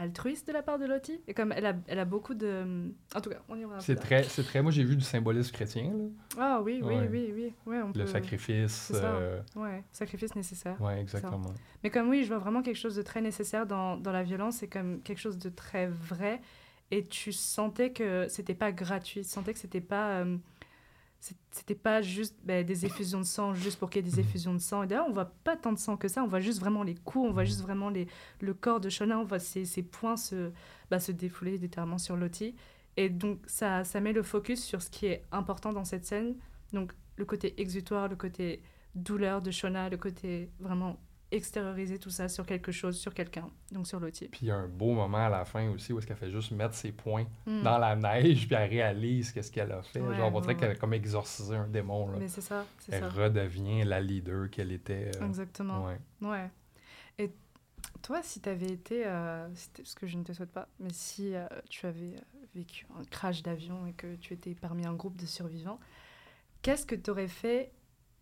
altruiste 0.00 0.46
de 0.48 0.52
la 0.52 0.62
part 0.62 0.78
de 0.78 0.86
Lottie 0.86 1.20
et 1.28 1.34
comme 1.34 1.52
elle 1.52 1.66
a, 1.66 1.74
elle 1.86 1.98
a 1.98 2.04
beaucoup 2.04 2.34
de... 2.34 2.90
En 3.14 3.20
tout 3.20 3.30
cas, 3.30 3.36
on 3.48 3.54
y 3.54 3.62
reviendra 3.64 3.80
C'est 3.80 3.96
très, 3.96 4.22
c'est 4.24 4.42
très. 4.42 4.62
Moi, 4.62 4.72
j'ai 4.72 4.84
vu 4.84 4.96
du 4.96 5.04
symbolisme 5.04 5.52
chrétien, 5.52 5.92
là. 5.92 6.04
Ah 6.38 6.60
oui, 6.62 6.80
oui, 6.82 6.94
Ouais. 6.96 7.08
oui, 7.10 7.32
oui. 7.34 7.54
Ouais, 7.66 7.82
on 7.82 7.88
le 7.88 7.92
peut- 7.92 8.06
sacrifice. 8.06 8.92
euh, 8.94 9.40
Ouais, 9.56 9.84
sacrifice 9.92 10.34
nécessaire. 10.34 10.80
ouais, 10.80 11.00
exactement. 11.00 11.52
Mais 11.84 11.90
comme 11.90 12.08
oui, 12.08 12.22
je 12.24 12.28
vois 12.28 12.38
vraiment 12.38 12.62
quelque 12.62 12.76
chose 12.78 12.96
de 12.96 13.02
très 13.02 13.20
nécessaire 13.20 13.66
dans, 13.66 13.96
dans 13.96 14.12
la 14.12 14.22
violence 14.22 14.62
et 14.62 14.68
comme 14.68 15.00
quelque 15.02 15.18
chose 15.20 15.38
de 15.38 15.48
très 15.50 15.86
vrai. 15.86 16.40
Et 16.90 17.04
tu 17.06 17.32
sentais 17.32 17.92
que 17.92 18.26
c'était 18.28 18.54
pas 18.54 18.72
gratuit, 18.72 19.20
tu 19.22 19.28
sentais 19.28 19.52
que 19.52 19.58
c'était 19.60 19.80
pas, 19.80 20.22
euh, 20.22 20.36
c'est- 20.36 20.59
c'était 21.50 21.74
pas 21.74 22.00
juste 22.00 22.34
ben, 22.44 22.64
des 22.64 22.86
effusions 22.86 23.20
de 23.20 23.24
sang 23.24 23.54
juste 23.54 23.78
pour 23.78 23.90
qu'il 23.90 24.04
y 24.04 24.08
ait 24.08 24.10
des 24.10 24.20
effusions 24.20 24.54
de 24.54 24.58
sang. 24.58 24.82
Et 24.82 24.86
d'ailleurs, 24.86 25.06
on 25.08 25.12
voit 25.12 25.32
pas 25.44 25.56
tant 25.56 25.72
de 25.72 25.78
sang 25.78 25.96
que 25.96 26.08
ça, 26.08 26.22
on 26.22 26.26
voit 26.26 26.40
juste 26.40 26.60
vraiment 26.60 26.82
les 26.82 26.94
coups, 26.94 27.28
on 27.28 27.32
voit 27.32 27.44
juste 27.44 27.60
vraiment 27.60 27.90
les, 27.90 28.06
le 28.40 28.54
corps 28.54 28.80
de 28.80 28.88
Shona, 28.88 29.18
on 29.18 29.24
voit 29.24 29.38
ses, 29.38 29.64
ses 29.64 29.82
poings 29.82 30.16
se, 30.16 30.50
bah, 30.90 30.98
se 30.98 31.12
défouler 31.12 31.58
littéralement 31.58 31.98
sur 31.98 32.16
Lottie. 32.16 32.54
Et 32.96 33.10
donc, 33.10 33.38
ça, 33.46 33.84
ça 33.84 34.00
met 34.00 34.12
le 34.12 34.22
focus 34.22 34.64
sur 34.64 34.80
ce 34.80 34.90
qui 34.90 35.06
est 35.06 35.24
important 35.30 35.72
dans 35.72 35.84
cette 35.84 36.06
scène. 36.06 36.36
Donc, 36.72 36.92
le 37.16 37.24
côté 37.24 37.60
exutoire, 37.60 38.08
le 38.08 38.16
côté 38.16 38.62
douleur 38.94 39.42
de 39.42 39.50
Shona, 39.50 39.90
le 39.90 39.96
côté 39.98 40.50
vraiment 40.58 40.98
extérioriser 41.32 41.98
tout 41.98 42.10
ça 42.10 42.28
sur 42.28 42.44
quelque 42.44 42.72
chose, 42.72 42.98
sur 42.98 43.14
quelqu'un, 43.14 43.48
donc 43.72 43.86
sur 43.86 44.00
Lottie. 44.00 44.28
Puis 44.28 44.40
il 44.42 44.48
y 44.48 44.50
a 44.50 44.56
un 44.56 44.66
beau 44.68 44.92
moment 44.94 45.26
à 45.26 45.28
la 45.28 45.44
fin 45.44 45.68
aussi 45.70 45.92
où 45.92 45.98
est-ce 45.98 46.06
qu'elle 46.06 46.16
fait 46.16 46.30
juste 46.30 46.50
mettre 46.52 46.74
ses 46.74 46.92
poings 46.92 47.26
Mm. 47.46 47.62
dans 47.62 47.78
la 47.78 47.94
neige, 47.96 48.46
puis 48.48 48.56
elle 48.56 48.68
réalise 48.68 49.32
qu'est-ce 49.32 49.50
qu'elle 49.52 49.70
a 49.72 49.82
fait. 49.82 50.00
Ouais, 50.00 50.16
Genre, 50.16 50.34
on 50.34 50.40
dirait 50.40 50.54
ouais, 50.54 50.60
qu'elle 50.60 50.70
a 50.72 50.74
comme 50.74 50.94
exorcisé 50.94 51.54
un 51.56 51.68
démon. 51.68 52.08
Là. 52.08 52.18
Mais 52.18 52.28
c'est 52.28 52.40
ça, 52.40 52.64
c'est 52.80 52.92
Elle 52.94 53.00
ça. 53.02 53.08
redevient 53.10 53.84
la 53.84 54.00
leader 54.00 54.50
qu'elle 54.50 54.72
était. 54.72 55.10
euh, 55.20 55.26
Exactement. 55.26 55.86
ouais. 55.86 55.98
Ouais. 56.22 56.50
Et 57.18 57.30
toi, 58.02 58.20
si 58.22 58.40
tu 58.40 58.48
avais 58.48 58.66
été, 58.72 59.06
euh, 59.06 59.46
ce 59.84 59.94
que 59.94 60.06
je 60.06 60.16
ne 60.16 60.24
te 60.24 60.32
souhaite 60.32 60.52
pas, 60.52 60.68
mais 60.78 60.90
si 60.92 61.34
euh, 61.34 61.46
tu 61.68 61.86
avais 61.86 62.16
vécu 62.54 62.86
un 62.98 63.04
crash 63.04 63.42
d'avion 63.42 63.86
et 63.86 63.92
que 63.92 64.16
tu 64.16 64.32
étais 64.34 64.54
parmi 64.54 64.84
un 64.86 64.94
groupe 64.94 65.16
de 65.16 65.26
survivants, 65.26 65.78
qu'est-ce 66.62 66.84
que 66.86 66.94
tu 66.96 67.10
aurais 67.10 67.28
fait 67.28 67.72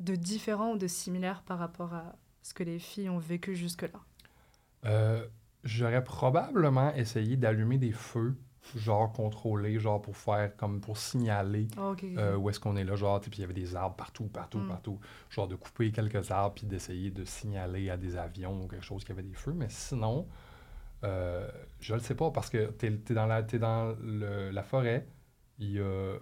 de 0.00 0.14
différent 0.14 0.72
ou 0.72 0.78
de 0.78 0.87
similaire 0.87 1.42
par 1.42 1.59
rapport 1.59 1.94
à 1.94 2.14
ce 2.48 2.54
que 2.54 2.62
les 2.62 2.78
filles 2.78 3.11
ont 3.11 3.18
vécu 3.18 3.54
jusque-là? 3.56 4.00
Euh, 4.84 5.26
J'aurais 5.64 6.04
probablement 6.04 6.94
essayé 6.94 7.37
d'allumer 7.37 7.78
des 7.78 7.90
feux, 7.92 8.37
genre 8.76 9.12
contrôlés, 9.12 9.78
genre 9.80 10.00
pour 10.00 10.16
faire 10.16 10.56
comme 10.56 10.80
pour 10.80 10.96
signaler 10.96 11.66
ok. 11.76 12.04
euh, 12.16 12.37
où 12.37 12.48
est-ce 12.48 12.61
qu'on 12.61 12.76
est 12.76 12.84
là, 12.84 12.94
genre, 12.94 13.20
tu 13.20 13.28
puis 13.28 13.40
il 13.40 13.42
y 13.42 13.44
avait 13.44 13.54
des 13.54 13.74
arbres 13.74 13.96
partout, 13.96 14.24
partout, 14.28 14.58
Mm. 14.61 14.68
partout. 14.68 15.00
Genre 15.30 15.48
de 15.48 15.56
couper 15.56 15.90
quelques 15.90 16.30
arbres 16.30 16.54
puis 16.54 16.66
d'essayer 16.66 17.11
de 17.11 17.24
signaler 17.24 17.90
à 17.90 17.96
des 17.96 18.16
avions 18.16 18.64
ou 18.64 18.68
quelque 18.68 18.84
chose 18.84 19.04
qui 19.04 19.12
avait 19.12 19.22
des 19.24 19.34
feux. 19.34 19.52
Mais 19.52 19.66
sinon, 19.68 20.26
euh, 21.04 21.48
je 21.80 21.94
le 21.94 22.00
sais 22.00 22.14
pas 22.14 22.30
parce 22.30 22.50
que 22.50 22.66
t'es 22.72 22.87
es 22.88 23.14
dans, 23.14 23.26
la, 23.26 23.42
t'es 23.42 23.58
dans 23.58 23.94
le- 24.00 24.50
la 24.50 24.62
forêt, 24.62 25.06
il 25.58 25.72
y 25.72 25.80
a 25.80 26.18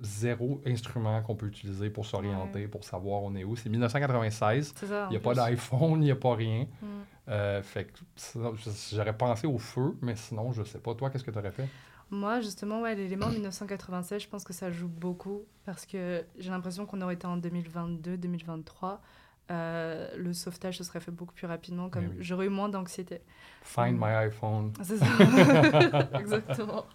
zéro 0.00 0.60
instrument 0.66 1.22
qu'on 1.22 1.36
peut 1.36 1.46
utiliser 1.46 1.88
pour 1.90 2.04
s'orienter, 2.06 2.66
pour 2.68 2.84
savoir 2.84 3.22
on 3.22 3.34
est 3.34 3.44
où. 3.44 3.54
C'est 3.56 3.68
1996. 3.70 4.74
C'est 4.76 4.86
ça. 4.86 5.06
Il 5.08 5.10
n'y 5.10 5.16
a 5.16 5.20
pas 5.20 5.34
d'iPhone, 5.34 6.02
il 6.02 6.06
n'y 6.06 6.10
a 6.10 6.16
pas 6.16 6.34
rien. 6.34 6.66
Mm. 6.82 6.86
Euh, 7.28 7.62
fait 7.62 7.88
j'aurais 8.92 9.16
pensé 9.16 9.46
au 9.46 9.58
feu, 9.58 9.96
mais 10.02 10.14
sinon, 10.16 10.52
je 10.52 10.62
sais 10.64 10.78
pas. 10.78 10.94
Toi, 10.94 11.10
qu'est-ce 11.10 11.24
que 11.24 11.30
tu 11.30 11.38
aurais 11.38 11.52
fait? 11.52 11.68
Moi, 12.10 12.40
justement, 12.40 12.82
ouais, 12.82 12.94
l'élément 12.94 13.28
1996, 13.28 14.22
je 14.22 14.28
pense 14.28 14.44
que 14.44 14.52
ça 14.52 14.70
joue 14.70 14.88
beaucoup 14.88 15.42
parce 15.64 15.86
que 15.86 16.22
j'ai 16.38 16.50
l'impression 16.50 16.84
qu'on 16.86 17.00
aurait 17.00 17.14
été 17.14 17.26
en 17.26 17.38
2022-2023. 17.38 18.98
euh, 19.50 20.08
le 20.16 20.32
sauvetage 20.32 20.78
se 20.78 20.84
serait 20.84 21.00
fait 21.00 21.10
beaucoup 21.10 21.34
plus 21.34 21.46
rapidement, 21.46 21.88
comme 21.90 22.06
oui. 22.06 22.16
j'aurais 22.20 22.46
eu 22.46 22.50
moins 22.50 22.68
d'anxiété. 22.70 23.20
Find 23.62 23.96
Mm. 23.96 24.00
my 24.00 24.12
iPhone. 24.26 24.72
C'est 24.82 24.96
ça. 24.98 25.06
Exactement. 26.18 26.84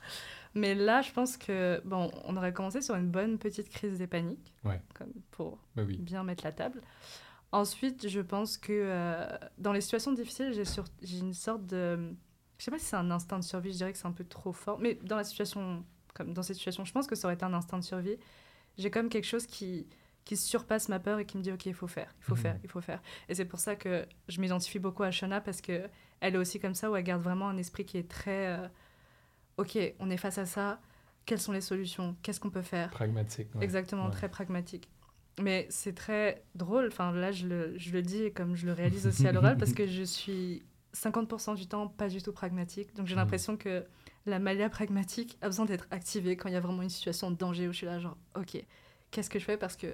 Mais 0.55 0.73
là, 0.75 1.01
je 1.01 1.11
pense 1.11 1.37
que, 1.37 1.81
bon, 1.85 2.11
on 2.25 2.35
aurait 2.35 2.53
commencé 2.53 2.81
sur 2.81 2.95
une 2.95 3.09
bonne 3.09 3.37
petite 3.37 3.69
crise 3.69 3.97
des 3.99 4.07
paniques, 4.07 4.53
Ouais. 4.65 4.81
comme 4.95 5.13
pour 5.31 5.59
oui. 5.77 5.97
bien 5.97 6.23
mettre 6.23 6.43
la 6.43 6.51
table. 6.51 6.81
Ensuite, 7.51 8.07
je 8.07 8.19
pense 8.19 8.57
que 8.57 8.71
euh, 8.73 9.27
dans 9.57 9.73
les 9.73 9.81
situations 9.81 10.11
difficiles, 10.13 10.53
j'ai 10.53 10.65
sur- 10.65 10.85
j'ai 11.01 11.19
une 11.19 11.33
sorte 11.33 11.65
de... 11.65 12.13
Je 12.57 12.63
sais 12.65 12.71
pas 12.71 12.77
si 12.79 12.85
c'est 12.85 12.95
un 12.95 13.09
instinct 13.09 13.39
de 13.39 13.43
survie, 13.43 13.71
je 13.71 13.77
dirais 13.77 13.91
que 13.91 13.97
c'est 13.97 14.05
un 14.07 14.11
peu 14.11 14.23
trop 14.25 14.51
fort. 14.51 14.79
Mais 14.79 14.95
dans 14.95 15.15
la 15.15 15.23
situation, 15.23 15.83
comme 16.13 16.33
dans 16.33 16.43
cette 16.43 16.57
situation, 16.57 16.83
je 16.85 16.91
pense 16.91 17.07
que 17.07 17.15
ça 17.15 17.27
aurait 17.27 17.35
été 17.35 17.45
un 17.45 17.53
instinct 17.53 17.79
de 17.79 17.83
survie. 17.83 18.17
J'ai 18.77 18.91
comme 18.91 19.09
quelque 19.09 19.25
chose 19.25 19.45
qui, 19.47 19.87
qui 20.25 20.35
surpasse 20.37 20.89
ma 20.89 20.99
peur 20.99 21.19
et 21.19 21.25
qui 21.25 21.37
me 21.37 21.41
dit, 21.43 21.51
OK, 21.51 21.65
il 21.65 21.73
faut 21.73 21.87
faire, 21.87 22.13
il 22.19 22.23
faut 22.25 22.35
Mhm. 22.35 22.41
faire, 22.41 22.59
il 22.63 22.69
faut 22.69 22.81
faire. 22.81 23.01
Et 23.29 23.35
c'est 23.35 23.45
pour 23.45 23.59
ça 23.59 23.75
que 23.75 24.05
je 24.27 24.41
m'identifie 24.41 24.79
beaucoup 24.79 25.03
à 25.03 25.11
Shona 25.11 25.41
parce 25.41 25.61
que 25.61 25.89
elle 26.21 26.35
est 26.35 26.37
aussi 26.39 26.59
comme 26.59 26.75
ça, 26.75 26.91
où 26.91 26.95
elle 26.95 27.03
garde 27.03 27.21
vraiment 27.23 27.47
un 27.49 27.57
esprit 27.57 27.85
qui 27.85 27.97
est 27.97 28.09
très... 28.09 28.47
euh, 28.59 28.67
OK, 29.59 29.77
on 29.99 30.09
est 30.09 30.17
face 30.17 30.37
à 30.37 30.45
ça, 30.45 30.79
quelles 31.25 31.39
sont 31.39 31.51
les 31.51 31.61
solutions 31.61 32.15
Qu'est-ce 32.23 32.39
qu'on 32.39 32.49
peut 32.49 32.61
faire 32.61 32.89
Pragmatique. 32.91 33.53
ouais. 33.55 33.63
Exactement, 33.63 34.05
Ouais. 34.05 34.11
très 34.11 34.29
pragmatique. 34.29 34.89
Mais 35.41 35.67
c'est 35.69 35.93
très 35.93 36.43
drôle, 36.55 36.87
enfin 36.87 37.11
là 37.13 37.31
je 37.31 37.47
le, 37.47 37.77
je 37.77 37.91
le 37.91 38.01
dis 38.01 38.23
et 38.23 38.31
comme 38.31 38.55
je 38.55 38.65
le 38.65 38.73
réalise 38.73 39.07
aussi 39.07 39.25
à 39.27 39.31
l'oral 39.31 39.57
parce 39.57 39.71
que 39.73 39.87
je 39.87 40.03
suis 40.03 40.63
50% 40.93 41.55
du 41.55 41.65
temps 41.67 41.87
pas 41.87 42.09
du 42.09 42.21
tout 42.21 42.33
pragmatique. 42.33 42.93
Donc 42.95 43.07
j'ai 43.07 43.15
Mhm. 43.15 43.21
l'impression 43.21 43.55
que 43.57 43.85
la 44.25 44.39
malia 44.39 44.69
pragmatique 44.69 45.37
a 45.41 45.47
besoin 45.47 45.65
d'être 45.65 45.87
activée 45.91 46.35
quand 46.35 46.49
il 46.49 46.53
y 46.53 46.57
a 46.57 46.59
vraiment 46.59 46.81
une 46.81 46.89
situation 46.89 47.31
de 47.31 47.37
danger 47.37 47.67
où 47.69 47.71
je 47.71 47.77
suis 47.77 47.85
là 47.85 47.99
genre 47.99 48.17
ok, 48.35 48.63
qu'est-ce 49.11 49.29
que 49.29 49.39
je 49.39 49.45
fais? 49.45 49.55
Parce 49.57 49.77
que 49.77 49.87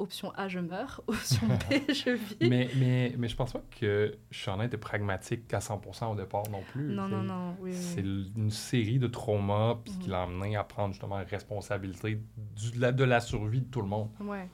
option 0.00 0.32
A 0.36 0.48
je 0.48 0.58
meurs, 0.58 1.02
option 1.08 1.46
B 1.46 1.74
je 1.88 2.10
vis. 2.10 2.36
mais, 2.48 2.68
mais, 2.76 3.14
mais 3.18 3.28
je 3.28 3.36
pense 3.36 3.52
pas 3.52 3.62
que 3.78 4.12
Shauna 4.30 4.64
était 4.64 4.76
pragmatique 4.78 5.52
à 5.54 5.58
100% 5.60 6.12
au 6.12 6.14
départ 6.16 6.48
non 6.50 6.62
plus. 6.72 6.84
non, 6.92 7.06
non, 7.08 7.22
non, 7.22 7.56
oui, 7.60 7.72
C'est 7.74 8.02
oui. 8.02 8.32
une 8.36 8.50
série 8.50 8.98
de 8.98 9.06
traumas 9.06 9.76
puis 9.84 9.92
qui 9.94 10.06
Mhm. 10.06 10.12
l'a 10.12 10.22
amené 10.22 10.56
à 10.56 10.64
prendre 10.64 10.92
justement 10.94 11.18
la 11.18 11.24
responsabilité 11.24 12.20
du- 12.56 12.70
de 12.72 12.80
la, 12.80 12.92
de 12.92 13.04
la 13.04 13.20
survie 13.20 13.60
de 13.60 13.66
tout 13.70 13.82
le 13.82 13.88
monde. 13.88 14.08
Ouais. 14.20 14.48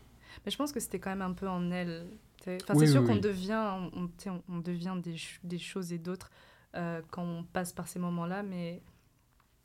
Mais 0.45 0.51
je 0.51 0.57
pense 0.57 0.73
que 0.73 0.81
c'était 0.81 0.99
quand 0.99 1.11
même 1.11 1.23
un 1.23 1.33
peu 1.33 1.49
en 1.49 1.71
elle. 1.71 2.07
Enfin, 2.47 2.75
Oui, 2.75 2.87
c'est 2.87 2.93
sûr 2.93 3.05
qu'on 3.05 3.17
devient, 3.17 3.89
on, 3.95 4.09
on- 4.49 4.59
devient 4.61 4.95
des, 5.03 5.17
des 5.43 5.59
choses 5.59 5.93
et 5.93 5.99
d'autres 5.99 6.31
euh, 6.77 7.01
quand 7.11 7.23
on 7.25 7.43
passe 7.43 7.73
par 7.73 7.89
ces 7.89 7.99
moments-là, 7.99 8.43
mais 8.43 8.83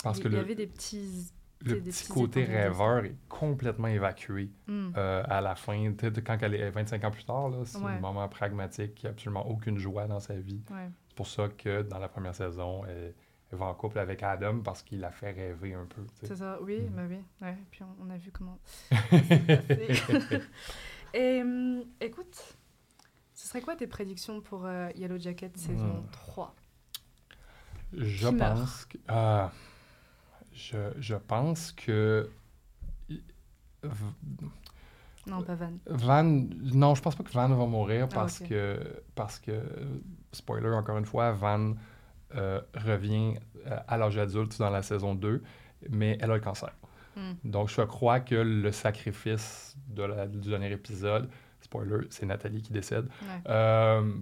Parce 0.02 0.18
il 0.20 0.24
que 0.24 0.28
il 0.30 0.32
y 0.32 0.36
le, 0.36 0.42
avait 0.42 0.56
des 0.56 0.66
petits 0.68 1.32
le 1.66 1.80
petit 1.82 2.08
côté 2.08 2.44
rêveur 2.46 3.06
est 3.06 3.16
complètement 3.30 3.88
évacué 3.88 4.50
Hmm. 4.68 4.92
euh, 4.98 5.24
à 5.28 5.42
la 5.42 5.56
fin. 5.56 5.94
Quand 6.26 6.38
elle 6.42 6.56
est 6.56 6.70
25 6.72 7.04
ans 7.04 7.12
plus 7.12 7.26
tard, 7.26 7.50
là, 7.50 7.58
c'est 7.66 7.78
Ouais. 7.78 7.92
un 7.94 8.00
moment 8.00 8.28
pragmatique, 8.30 8.96
qui 8.96 9.06
n'a 9.06 9.12
absolument 9.12 9.48
aucune 9.48 9.78
joie 9.78 10.08
dans 10.08 10.20
sa 10.20 10.36
vie. 10.36 10.62
Ouais. 10.72 10.90
C'est 11.08 11.16
pour 11.16 11.28
ça 11.28 11.50
que 11.50 11.82
dans 11.84 12.00
la 12.00 12.08
première 12.08 12.34
saison, 12.36 12.86
elle, 12.86 13.14
elle 13.52 13.58
va 13.58 13.66
en 13.66 13.74
couple 13.74 14.00
avec 14.00 14.24
Adam 14.24 14.60
parce 14.60 14.82
qu'il 14.82 15.02
la 15.02 15.12
fait 15.12 15.32
rêver 15.32 15.74
un 15.74 15.86
peu. 15.86 16.02
C'est 16.24 16.36
ça, 16.38 16.58
oui, 16.62 16.82
Mm. 16.82 16.90
bah 16.96 17.02
oui. 17.10 17.18
Ouais, 17.42 17.52
et 17.54 17.66
puis 17.70 17.82
on, 17.84 18.06
on 18.06 18.10
a 18.10 18.18
vu 18.18 18.32
comment. 18.32 18.60
Et 21.14 21.44
écoute, 22.02 22.56
ce 23.34 23.48
serait 23.48 23.62
quoi 23.62 23.76
tes 23.76 23.88
prédictions 23.88 24.42
pour 24.42 24.66
euh, 24.66 24.90
Yellow 24.96 25.18
Jacket 25.20 25.58
saison 25.58 26.04
Hmm. 26.04 26.12
3 26.12 26.56
Je 27.94 28.28
Qui 28.30 28.36
pense 28.36 28.86
que. 28.86 28.98
Je, 30.54 30.78
je 31.00 31.16
pense 31.16 31.72
que. 31.72 32.30
Non, 35.28 35.44
pas 35.44 35.56
Van. 35.56 35.72
Van. 35.88 36.24
Non, 36.74 36.96
je 36.96 37.02
pense 37.02 37.16
pas 37.16 37.24
que 37.24 37.32
Van 37.32 37.48
va 37.50 37.66
mourir 37.66 38.08
Ah, 38.12 38.14
parce 38.14 38.40
que. 38.40 38.80
Parce 39.16 39.40
que. 39.40 39.62
Spoiler, 40.32 40.70
encore 40.70 40.98
une 40.98 41.06
fois, 41.06 41.32
Van 41.32 41.74
euh, 42.36 42.62
revient 42.76 43.36
euh, 43.68 43.78
à 43.88 43.98
l'âge 43.98 44.18
adulte 44.18 44.58
dans 44.58 44.70
la 44.70 44.82
saison 44.82 45.14
2, 45.14 45.44
mais 45.90 46.18
elle 46.22 46.32
a 46.32 46.36
le 46.36 46.40
cancer. 46.40 46.72
Hmm. 47.16 47.34
Donc, 47.44 47.68
je 47.70 47.82
crois 47.82 48.22
que 48.22 48.36
le 48.36 48.72
sacrifice 48.72 49.76
de 49.90 50.04
la- 50.04 50.28
du 50.28 50.40
dernier 50.50 50.72
épisode, 50.72 51.30
spoiler, 51.60 52.08
c'est 52.10 52.26
Nathalie 52.26 52.62
qui 52.62 52.72
décède, 52.72 53.06
Ouais. 53.22 53.42
euh, 53.50 54.14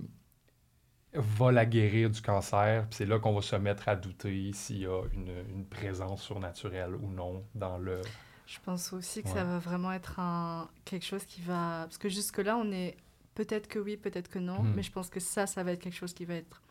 va 1.13 1.51
la 1.51 1.65
guérir 1.65 2.09
du 2.09 2.21
cancer. 2.21 2.85
Puis 2.89 2.97
c'est 2.97 3.05
là 3.05 3.19
qu'on 3.19 3.33
va 3.33 3.41
se 3.41 3.55
mettre 3.55 3.87
à 3.89 3.95
douter 3.95 4.51
s'il 4.53 4.79
y 4.79 4.85
a 4.85 5.01
une, 5.13 5.31
une 5.49 5.65
présence 5.65 6.21
surnaturelle 6.23 6.95
ou 6.95 7.09
non 7.09 7.43
dans 7.55 7.77
le. 7.77 8.01
Je 8.45 8.57
pense 8.63 8.93
aussi 8.93 9.21
que 9.21 9.27
Ouais. 9.27 9.33
ça 9.35 9.43
va 9.43 9.59
vraiment 9.59 9.91
être 9.91 10.19
un 10.19 10.69
quelque 10.85 11.05
chose 11.05 11.25
qui 11.25 11.41
va 11.41 11.81
parce 11.83 11.97
que 11.99 12.09
jusque 12.09 12.39
là 12.39 12.57
on 12.57 12.71
est 12.71 12.97
peut-être 13.35 13.67
que 13.67 13.77
oui, 13.79 13.95
peut-être 13.97 14.27
que 14.29 14.39
non, 14.39 14.63
Mhm. 14.63 14.73
mais 14.75 14.83
je 14.83 14.91
pense 14.91 15.09
que 15.09 15.19
ça 15.19 15.45
ça 15.47 15.63
va 15.63 15.71
être 15.73 15.79
quelque 15.81 15.95
chose 15.95 16.13
qui 16.13 16.25
va 16.25 16.35
être 16.35 16.61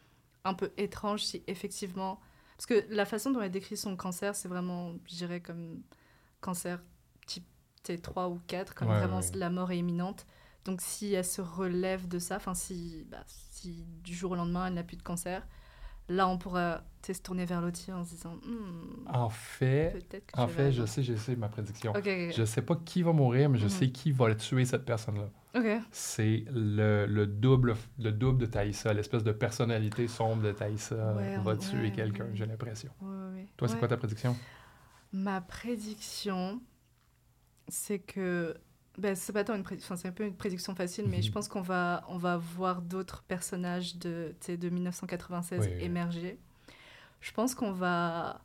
un 0.45 0.55
peu 0.55 0.73
étrange 0.77 1.25
si 1.25 1.43
effectivement 1.47 2.21
parce 2.57 2.67
que 2.67 2.85
la 2.91 3.05
façon 3.05 3.31
dont 3.31 3.41
elle 3.41 3.51
décrit 3.53 3.77
son 3.77 3.97
cancer, 3.97 4.35
c'est 4.35 4.49
vraiment 4.49 4.95
je 5.09 5.15
dirais 5.15 5.41
comme 5.41 5.81
cancer 6.41 6.81
type 7.27 7.47
T3 7.85 8.29
ou 8.33 8.41
4 8.49 8.75
comme 8.75 8.89
Ouais, 8.89 8.99
vraiment 8.99 9.21
ouais. 9.21 9.31
la 9.35 9.51
mort 9.51 9.71
est 9.71 9.79
imminente. 9.79 10.27
Donc 10.65 10.81
si 10.83 11.15
elle 11.15 11.25
se 11.25 11.41
relève 11.41 12.09
de 12.09 12.19
ça, 12.19 12.37
enfin 12.37 12.55
si 12.55 13.07
bah, 13.11 13.25
si 13.27 13.85
du 14.05 14.15
jour 14.15 14.33
au 14.33 14.37
lendemain 14.37 14.67
elle 14.67 14.75
n'a 14.75 14.83
plus 14.83 14.97
de 14.97 15.03
cancer, 15.03 15.47
là 16.09 16.29
on 16.29 16.39
pourra 16.39 16.83
se 17.07 17.13
tourner 17.23 17.47
vers 17.47 17.61
l'autre 17.63 17.81
en 17.93 18.05
se 18.05 18.11
disant 18.11 18.37
Hmm, 18.45 19.07
En 19.13 19.31
fait, 19.31 19.95
en 20.35 20.47
vais 20.47 20.53
fait, 20.53 20.73
je 20.73 20.85
sais, 20.85 21.03
je 21.03 21.15
sais 21.15 21.35
ma 21.37 21.49
prédiction. 21.49 21.93
Ok, 21.93 22.07
ok, 22.07 22.35
Je 22.37 22.45
sais 22.45 22.63
pas 22.63 22.77
qui 22.77 23.03
va 23.03 23.13
mourir, 23.13 23.49
mais 23.49 23.59
je 23.59 23.65
Mhm. 23.65 23.71
sais 23.71 23.91
qui 23.91 24.13
va 24.13 24.35
tuer 24.35 24.65
cette 24.67 24.85
personne-là. 24.85 25.31
C'est 25.91 26.45
le, 26.53 27.07
le 27.07 27.27
double, 27.27 27.75
le 27.99 28.13
double 28.13 28.39
de 28.41 28.47
Taïsa, 28.47 28.93
l'espèce 28.93 29.25
de 29.25 29.33
personnalité 29.33 30.07
sombre 30.09 30.43
de 30.43 30.53
Taïsa 30.53 31.15
Ouais, 31.15 31.37
va 31.39 31.53
ouais, 31.53 31.59
tuer 31.59 31.81
ouais, 31.89 31.93
quelqu'un, 31.93 32.27
j'ai 32.35 32.47
l'impression. 32.47 32.93
Toi, 33.57 33.69
c'est 33.69 33.79
quoi 33.79 33.89
ta 33.89 33.97
prédiction? 33.97 34.39
Ma 35.13 35.41
prédiction, 35.41 36.61
c'est 37.69 37.99
que. 37.99 38.57
Ben, 38.99 39.15
c'est 39.15 39.33
pas 39.33 39.45
tant 39.45 39.55
une 39.55 39.63
prédiction, 39.63 39.97
c'est 39.97 40.09
un 40.09 40.13
peu 40.13 40.25
une 40.25 40.35
prédiction 40.37 40.75
facile, 40.75 41.07
mais 41.09 41.23
je 41.23 41.29
Mhm. 41.29 41.35
pense 41.35 41.49
qu'on 41.49 41.61
va, 41.63 42.05
on 42.09 42.19
va 42.19 42.37
voir 42.37 42.83
d'autres 42.83 43.23
personnages 43.23 43.97
de, 43.97 44.35
de 44.49 44.69
1996 44.69 45.61
Oui, 45.61 45.69
oui. 45.79 45.85
émerger. 45.85 46.39
Je 47.21 47.33
pense 47.33 47.55
qu'on 47.55 47.73
va, 47.73 48.41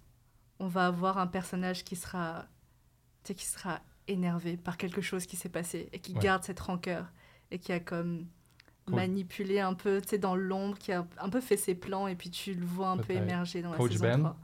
on 0.59 0.67
va 0.67 0.85
avoir 0.87 1.17
un 1.17 1.27
personnage 1.27 1.83
qui 1.83 1.95
sera, 1.95 2.45
qui 3.23 3.45
sera 3.45 3.81
énervé 4.07 4.57
par 4.57 4.77
quelque 4.77 5.01
chose 5.01 5.25
qui 5.25 5.35
s'est 5.37 5.49
passé 5.49 5.89
et 5.91 5.99
qui 5.99 6.13
Ouais. 6.13 6.19
garde 6.21 6.43
cette 6.43 6.59
rancœur 6.59 7.11
et 7.51 7.57
qui 7.57 7.71
a 7.71 7.79
comme 7.79 8.27
manipulé 8.87 9.59
un 9.59 9.73
peu, 9.73 10.01
dans 10.19 10.35
l'ombre, 10.35 10.77
qui 10.77 10.91
a 10.91 11.07
un 11.17 11.29
peu 11.29 11.39
fait 11.41 11.57
ses 11.57 11.73
plans 11.73 12.07
et 12.07 12.15
puis 12.15 12.29
tu 12.29 12.53
le 12.53 12.65
vois 12.65 12.89
un 12.89 12.97
peu 12.97 13.13
émerger 13.13 13.61
dans 13.61 13.71
la 13.71 13.77
Coach 13.77 13.93
saison 13.93 14.03
Ben? 14.03 14.19
3. 14.19 14.37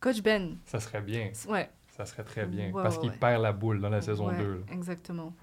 Coach 0.00 0.22
Ben, 0.22 0.56
Ça 0.66 0.80
serait 0.80 1.02
bien. 1.02 1.30
ouais. 1.48 1.70
Ça 1.96 2.04
serait 2.06 2.24
très 2.24 2.46
bien. 2.46 2.70
Ouais, 2.72 2.82
parce 2.82 2.96
ouais, 2.96 3.02
qu'il 3.02 3.10
ouais. 3.10 3.16
perd 3.18 3.42
la 3.42 3.52
boule 3.52 3.80
dans 3.80 3.88
la 3.88 4.00
saison 4.02 4.28
Ouais, 4.28 4.36
2. 4.38 4.54
là. 4.54 4.60
Exactement. 4.72 5.34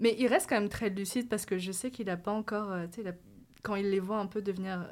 Mais 0.00 0.14
il 0.18 0.26
reste 0.26 0.48
quand 0.48 0.60
même 0.60 0.68
très 0.68 0.90
lucide 0.90 1.28
parce 1.28 1.46
que 1.46 1.58
je 1.58 1.72
sais 1.72 1.90
qu'il 1.90 2.06
n'a 2.06 2.16
pas 2.16 2.32
encore. 2.32 2.70
euh, 2.72 2.86
il 2.98 3.08
a- 3.08 3.12
quand 3.62 3.74
il 3.76 3.90
les 3.90 4.00
voit 4.00 4.18
un 4.18 4.26
peu 4.26 4.42
devenir 4.42 4.86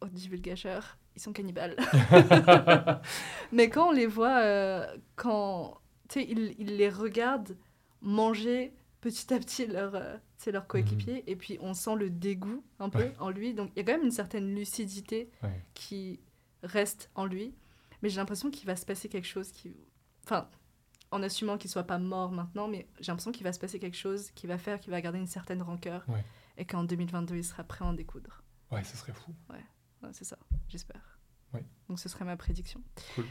oh, 0.00 0.06
divulgateurs, 0.06 0.96
ils 1.16 1.20
sont 1.22 1.32
cannibales. 1.32 1.76
Mais 3.52 3.68
quand 3.70 3.88
on 3.88 3.92
les 3.92 4.06
voit, 4.06 4.38
euh, 4.42 4.86
quand. 5.16 5.80
Il, 6.16 6.54
il 6.58 6.76
les 6.76 6.90
regarde 6.90 7.56
manger 8.02 8.72
petit 9.00 9.32
à 9.34 9.38
petit 9.38 9.66
leur, 9.66 9.94
euh, 9.94 10.16
leur 10.52 10.66
coéquipier 10.66 11.24
et 11.26 11.34
puis 11.34 11.58
on 11.62 11.72
sent 11.74 11.96
le 11.96 12.10
dégoût 12.10 12.62
un 12.78 12.88
peu 12.90 13.06
en 13.18 13.30
lui. 13.30 13.54
Donc 13.54 13.70
il 13.74 13.78
y 13.78 13.82
a 13.82 13.84
quand 13.84 13.96
même 13.98 14.04
une 14.06 14.12
certaine 14.12 14.54
lucidité 14.54 15.30
qui 15.72 16.20
reste 16.62 17.10
en 17.14 17.24
lui. 17.26 17.54
Mais 18.02 18.10
j'ai 18.10 18.18
l'impression 18.18 18.50
qu'il 18.50 18.66
va 18.66 18.76
se 18.76 18.84
passer 18.86 19.08
quelque 19.08 19.26
chose 19.26 19.50
qui. 19.50 19.74
Enfin, 20.24 20.48
en 21.10 21.22
assumant 21.22 21.56
qu'il 21.58 21.70
soit 21.70 21.84
pas 21.84 21.98
mort 21.98 22.32
maintenant, 22.32 22.66
mais 22.68 22.88
j'ai 23.00 23.12
l'impression 23.12 23.30
qu'il 23.32 23.44
va 23.44 23.52
se 23.52 23.58
passer 23.58 23.78
quelque 23.78 23.96
chose 23.96 24.30
qui 24.32 24.46
va 24.46 24.58
faire 24.58 24.80
qu'il 24.80 24.90
va 24.90 25.00
garder 25.00 25.18
une 25.18 25.26
certaine 25.26 25.62
rancœur. 25.62 26.04
Ouais. 26.08 26.24
Et 26.56 26.64
qu'en 26.64 26.84
2022, 26.84 27.36
il 27.36 27.44
sera 27.44 27.62
prêt 27.64 27.84
à 27.84 27.88
en 27.88 27.92
découdre. 27.92 28.42
Ouais, 28.70 28.82
ce 28.84 28.96
serait 28.96 29.12
fou. 29.12 29.34
Ouais, 29.50 30.10
c'est 30.12 30.24
ça, 30.24 30.38
j'espère. 30.68 31.18
Oui. 31.52 31.60
Donc 31.88 31.98
ce 32.00 32.08
serait 32.08 32.24
ma 32.24 32.36
prédiction. 32.36 32.82
Cool. 33.14 33.24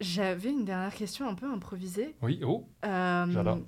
J'avais 0.00 0.50
une 0.50 0.64
dernière 0.64 0.94
question 0.94 1.28
un 1.28 1.34
peu 1.34 1.50
improvisée. 1.50 2.14
Oui, 2.22 2.40
oh, 2.44 2.68
Euh, 2.84 3.26
J'adore. 3.30 3.60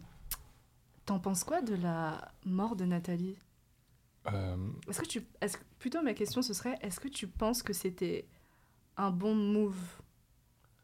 T'en 1.06 1.18
penses 1.18 1.42
quoi 1.42 1.60
de 1.60 1.74
la 1.74 2.32
mort 2.44 2.76
de 2.76 2.84
Nathalie? 2.84 3.36
Euh, 4.32 4.70
Est-ce 4.88 5.00
que 5.00 5.06
tu, 5.06 5.22
que- 5.22 5.64
plutôt 5.78 6.02
ma 6.02 6.14
question 6.14 6.40
ce 6.42 6.54
serait, 6.54 6.78
est-ce 6.82 7.00
que 7.00 7.08
tu 7.08 7.26
penses 7.26 7.62
que 7.64 7.72
c'était 7.72 8.28
un 8.96 9.10
bon 9.10 9.34
move 9.34 9.80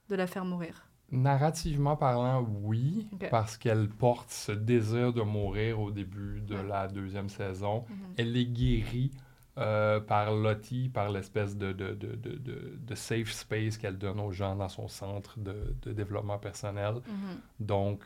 de 0.08 0.16
la 0.16 0.26
faire 0.26 0.44
mourir? 0.44 0.88
Narrativement 1.12 1.96
parlant, 1.96 2.42
oui, 2.62 3.08
parce 3.30 3.56
qu'elle 3.56 3.88
porte 3.88 4.30
ce 4.30 4.52
désir 4.52 5.12
de 5.12 5.22
mourir 5.22 5.80
au 5.80 5.90
début 5.90 6.40
de 6.40 6.56
Ouais. 6.56 6.66
la 6.68 6.88
deuxième 6.88 7.28
saison. 7.28 7.84
Mhm. 7.88 7.96
Elle 8.18 8.36
est 8.36 8.46
guérie 8.46 9.10
euh, 9.58 10.00
par 10.00 10.34
Lottie, 10.34 10.90
par 10.90 11.10
l'espèce 11.10 11.56
de, 11.56 11.72
de, 11.72 11.94
de, 11.94 12.14
de, 12.14 12.94
safe 12.94 13.32
space 13.32 13.78
qu'elle 13.78 13.96
donne 13.96 14.20
aux 14.20 14.30
gens 14.32 14.54
dans 14.54 14.68
son 14.68 14.86
centre 14.88 15.38
de, 15.38 15.74
de 15.82 15.92
développement 15.92 16.38
personnel. 16.38 16.96
Mhm. 16.96 17.40
Donc, 17.60 18.02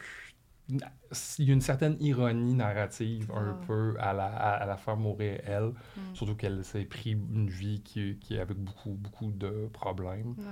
il 0.69 1.45
y 1.47 1.51
a 1.51 1.53
une 1.55 1.61
certaine 1.61 1.97
ironie 2.01 2.55
narrative 2.55 3.33
un 3.35 3.57
Ah. 3.61 3.67
peu 3.67 3.97
à 3.99 4.13
la, 4.13 4.27
à, 4.27 4.51
à 4.63 4.67
la 4.67 4.77
faire 4.77 4.97
mourir 4.97 5.41
elle, 5.45 5.73
Mhm. 5.97 6.15
surtout 6.15 6.37
qu'elle 6.37 6.63
s'est 6.65 6.85
pris 6.85 7.13
une 7.13 7.49
vie 7.51 7.81
qui, 7.83 8.17
qui 8.21 8.37
est 8.37 8.41
avec 8.41 8.57
beaucoup, 8.57 8.91
beaucoup 8.93 9.33
de 9.33 9.69
problèmes. 9.73 10.35
Ouais. 10.39 10.45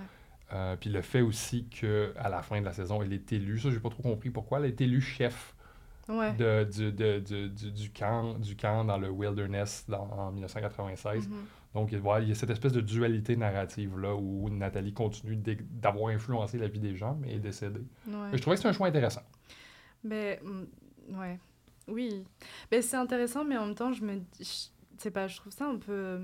Euh, 0.52 0.76
puis 0.76 0.88
le 0.90 1.02
fait 1.02 1.20
aussi 1.20 1.66
qu'à 1.66 2.28
la 2.28 2.42
fin 2.42 2.60
de 2.60 2.64
la 2.64 2.72
saison, 2.72 3.02
elle 3.02 3.12
est 3.12 3.32
élue, 3.32 3.58
ça, 3.58 3.70
j'ai 3.70 3.80
pas 3.80 3.90
trop 3.90 4.02
compris 4.02 4.30
pourquoi, 4.30 4.58
elle 4.60 4.64
est 4.66 4.80
élue 4.80 5.00
chef 5.02 5.54
Ouais. 6.08 6.32
de, 6.32 6.64
du, 6.64 6.90
de- 6.90 7.18
du, 7.18 7.50
du- 7.50 7.70
du 7.70 7.90
camp, 7.90 8.38
du 8.38 8.56
camp 8.56 8.82
dans 8.86 8.96
le 8.96 9.10
wilderness 9.10 9.84
dans, 9.88 10.08
en 10.10 10.32
1996. 10.32 11.28
Mhm. 11.28 11.34
Donc, 11.74 11.92
voilà, 11.92 12.24
il 12.24 12.30
y 12.30 12.32
a 12.32 12.34
cette 12.34 12.48
espèce 12.48 12.72
de 12.72 12.80
dualité 12.80 13.36
narrative-là 13.36 14.14
où 14.14 14.48
Nathalie 14.48 14.94
continue 14.94 15.36
d'avoir 15.36 16.08
influencé 16.14 16.56
la 16.56 16.66
vie 16.66 16.80
des 16.80 16.96
gens, 16.96 17.18
mais 17.20 17.34
est 17.34 17.38
décédée. 17.38 17.82
Ouais. 18.06 18.14
Mais 18.32 18.38
je 18.38 18.40
trouvais 18.40 18.56
que 18.56 18.60
c'était 18.62 18.70
un 18.70 18.72
choix 18.72 18.86
intéressant. 18.88 19.20
Mais 20.02 20.40
mm, 20.42 21.18
ouais, 21.20 21.38
oui. 21.88 22.24
Mais 22.72 22.80
c'est 22.80 22.96
intéressant, 22.96 23.44
mais 23.44 23.58
en 23.58 23.66
même 23.66 23.74
temps, 23.74 23.92
je 23.92 24.02
me, 24.02 24.20
je 24.40 24.68
sais 24.96 25.10
pas, 25.10 25.26
je 25.28 25.36
trouve 25.36 25.52
ça 25.52 25.66
un 25.66 25.76
peu, 25.76 26.20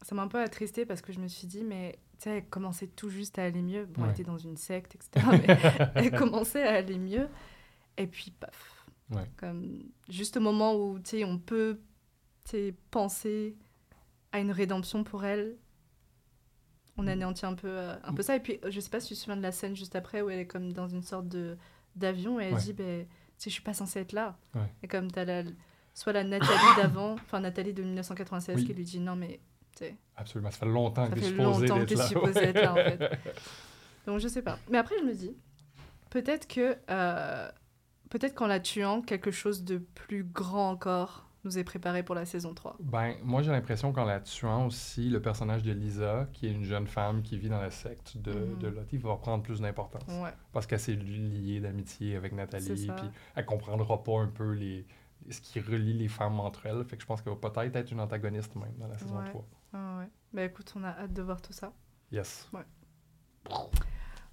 ça 0.00 0.14
m'a 0.14 0.22
un 0.22 0.28
peu 0.28 0.40
attristé 0.40 0.86
parce 0.86 1.02
que 1.02 1.12
je 1.12 1.20
me 1.20 1.28
suis 1.28 1.46
dit, 1.46 1.62
mais 1.62 1.98
tu 2.18 2.24
sais, 2.24 2.38
elle 2.38 2.46
commençait 2.48 2.86
tout 2.86 3.10
juste 3.10 3.38
à 3.38 3.44
aller 3.44 3.62
mieux. 3.62 3.84
Bon, 3.86 4.04
elle 4.04 4.10
était 4.12 4.24
dans 4.24 4.38
une 4.38 4.56
secte, 4.56 4.94
etc. 4.94 5.26
Mais 5.32 5.46
elle 5.94 6.10
commençait 6.16 6.66
à 6.66 6.74
aller 6.74 6.98
mieux. 6.98 7.28
Et 7.96 8.06
puis, 8.06 8.30
paf. 8.30 8.86
Ouais. 9.10 9.30
Comme 9.36 9.84
juste 10.08 10.36
au 10.36 10.40
moment 10.40 10.74
où 10.74 10.98
tu 10.98 11.10
sais, 11.18 11.24
on 11.24 11.38
peut, 11.38 11.78
tu 12.44 12.50
sais, 12.52 12.74
penser 12.90 13.56
à 14.32 14.40
une 14.40 14.50
rédemption 14.50 15.04
pour 15.04 15.24
elle. 15.24 15.56
On 16.98 17.06
anéantit 17.06 17.44
un 17.44 17.54
peu, 17.54 17.68
euh, 17.68 17.94
un 18.04 18.14
peu 18.14 18.22
ça. 18.22 18.34
Et 18.36 18.40
puis, 18.40 18.58
je 18.68 18.80
sais 18.80 18.88
pas 18.90 19.00
si 19.00 19.08
tu 19.08 19.14
te 19.14 19.18
souviens 19.20 19.36
de 19.36 19.42
la 19.42 19.52
scène 19.52 19.76
juste 19.76 19.94
après 19.96 20.22
où 20.22 20.30
elle 20.30 20.40
est 20.40 20.46
comme 20.46 20.72
dans 20.72 20.88
une 20.88 21.02
sorte 21.02 21.28
de 21.28 21.56
d'avion 21.94 22.40
et 22.40 22.44
elle 22.44 22.54
Ouais. 22.54 22.60
dit, 22.60 22.72
ben, 22.72 23.04
tu 23.06 23.10
sais, 23.38 23.50
je 23.50 23.54
suis 23.54 23.62
pas 23.62 23.72
censée 23.74 24.00
être 24.00 24.12
là. 24.12 24.38
Et 24.82 24.88
comme 24.88 25.10
tu 25.12 25.18
as 25.18 25.24
la, 25.24 25.42
soit 25.94 26.12
la 26.12 26.24
Nathalie 26.24 26.50
d'avant, 26.76 27.12
enfin 27.14 27.40
Nathalie 27.40 27.72
de 27.74 27.82
1996 27.82 28.56
Oui. 28.56 28.64
qui 28.66 28.74
lui 28.74 28.84
dit, 28.84 28.98
non 29.00 29.14
mais, 29.16 29.40
Absolument. 30.16 30.50
Ça 30.50 30.58
fait 30.58 30.66
longtemps 30.66 31.04
ça 31.06 31.10
que 31.12 31.18
tu 31.18 31.24
es 31.24 31.28
supposé 31.28 31.66
longtemps 31.66 31.74
que 31.74 31.80
d'être 31.80 31.88
tu 31.88 31.94
es 31.94 31.96
là. 31.96 32.04
supposé 32.06 32.38
être 32.40 32.60
là 32.62 32.72
en 32.72 32.74
fait. 32.76 33.18
Donc 34.06 34.18
je 34.20 34.28
sais 34.28 34.42
pas. 34.42 34.58
Mais 34.70 34.78
après, 34.78 34.94
je 35.00 35.04
me 35.04 35.12
dis, 35.14 35.36
peut-être 36.10 36.46
que, 36.46 36.76
euh, 36.90 37.50
peut-être 38.10 38.34
qu'en 38.34 38.46
la 38.46 38.60
tuant, 38.60 39.02
quelque 39.02 39.30
chose 39.30 39.64
de 39.64 39.78
plus 39.78 40.24
grand 40.24 40.70
encore 40.70 41.24
nous 41.44 41.58
est 41.58 41.64
préparé 41.64 42.02
pour 42.02 42.14
la 42.16 42.24
saison 42.24 42.54
3 42.54 42.76
Ben, 42.80 43.14
moi, 43.22 43.40
j'ai 43.42 43.52
l'impression 43.52 43.92
qu'en 43.92 44.04
la 44.04 44.18
tuant 44.20 44.66
aussi, 44.66 45.08
le 45.08 45.20
personnage 45.22 45.62
de 45.62 45.70
Lisa, 45.72 46.28
qui 46.32 46.46
est 46.48 46.50
une 46.50 46.64
jeune 46.64 46.88
femme 46.88 47.22
qui 47.22 47.38
vit 47.38 47.48
dans 47.48 47.60
la 47.60 47.70
secte 47.70 48.16
de, 48.16 48.32
Mhm. 48.32 48.58
de 48.58 48.66
Lottie, 48.68 48.96
va 48.98 49.14
prendre 49.16 49.44
plus 49.44 49.60
d'importance. 49.60 50.02
Ouais. 50.08 50.30
Parce 50.52 50.66
qu'elle 50.66 50.80
s'est 50.80 50.94
liée 50.94 51.60
d'amitié 51.60 52.16
avec 52.16 52.32
Nathalie, 52.32 52.90
puis 52.96 53.08
elle 53.36 53.44
comprendra 53.46 54.02
pas 54.02 54.18
un 54.20 54.26
peu 54.26 54.52
les, 54.54 54.86
ce 55.30 55.40
qui 55.40 55.60
relie 55.60 55.92
les 55.94 56.08
femmes 56.08 56.40
entre 56.40 56.66
elles. 56.66 56.82
Fait 56.84 56.96
que 56.96 57.02
je 57.02 57.06
pense 57.06 57.22
qu'elle 57.22 57.32
va 57.34 57.50
peut-être 57.50 57.76
être 57.76 57.90
une 57.92 58.00
antagoniste 58.00 58.54
même 58.56 58.74
dans 58.78 58.88
la 58.88 58.98
saison 58.98 59.16
Ouais. 59.18 59.30
3. 59.30 59.44
Ah 59.76 59.98
ouais. 59.98 60.08
Bah 60.32 60.44
écoute, 60.44 60.72
on 60.76 60.84
a 60.84 60.88
hâte 60.88 61.12
de 61.12 61.22
voir 61.22 61.42
tout 61.42 61.52
ça. 61.52 61.72
Yes. 62.10 62.48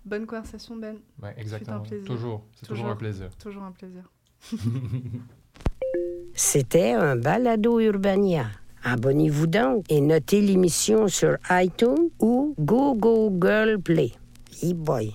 Bonne 0.06 0.26
conversation, 0.26 0.76
Ben. 0.78 0.98
Ben, 1.18 1.34
exactement. 1.38 1.82
plaisir. 1.82 2.06
Toujours. 2.08 2.46
C'est 2.54 2.68
toujours. 2.68 2.78
Toujours. 2.78 2.92
un 2.92 2.96
plaisir. 2.96 3.30
Toujours 3.38 3.64
un 3.64 3.72
plaisir. 3.72 4.10
C'était 6.34 6.94
un 6.94 7.16
balado 7.16 7.80
Urbania. 7.80 8.48
Abonnez-vous 8.84 9.48
donc 9.48 9.86
et 9.90 10.02
notez 10.02 10.42
l'émission 10.42 11.08
sur 11.08 11.38
iTunes 11.50 12.10
ou 12.20 12.56
Google 12.60 13.80
Play. 13.82 14.12
E 14.64 14.74
boy. 14.74 15.14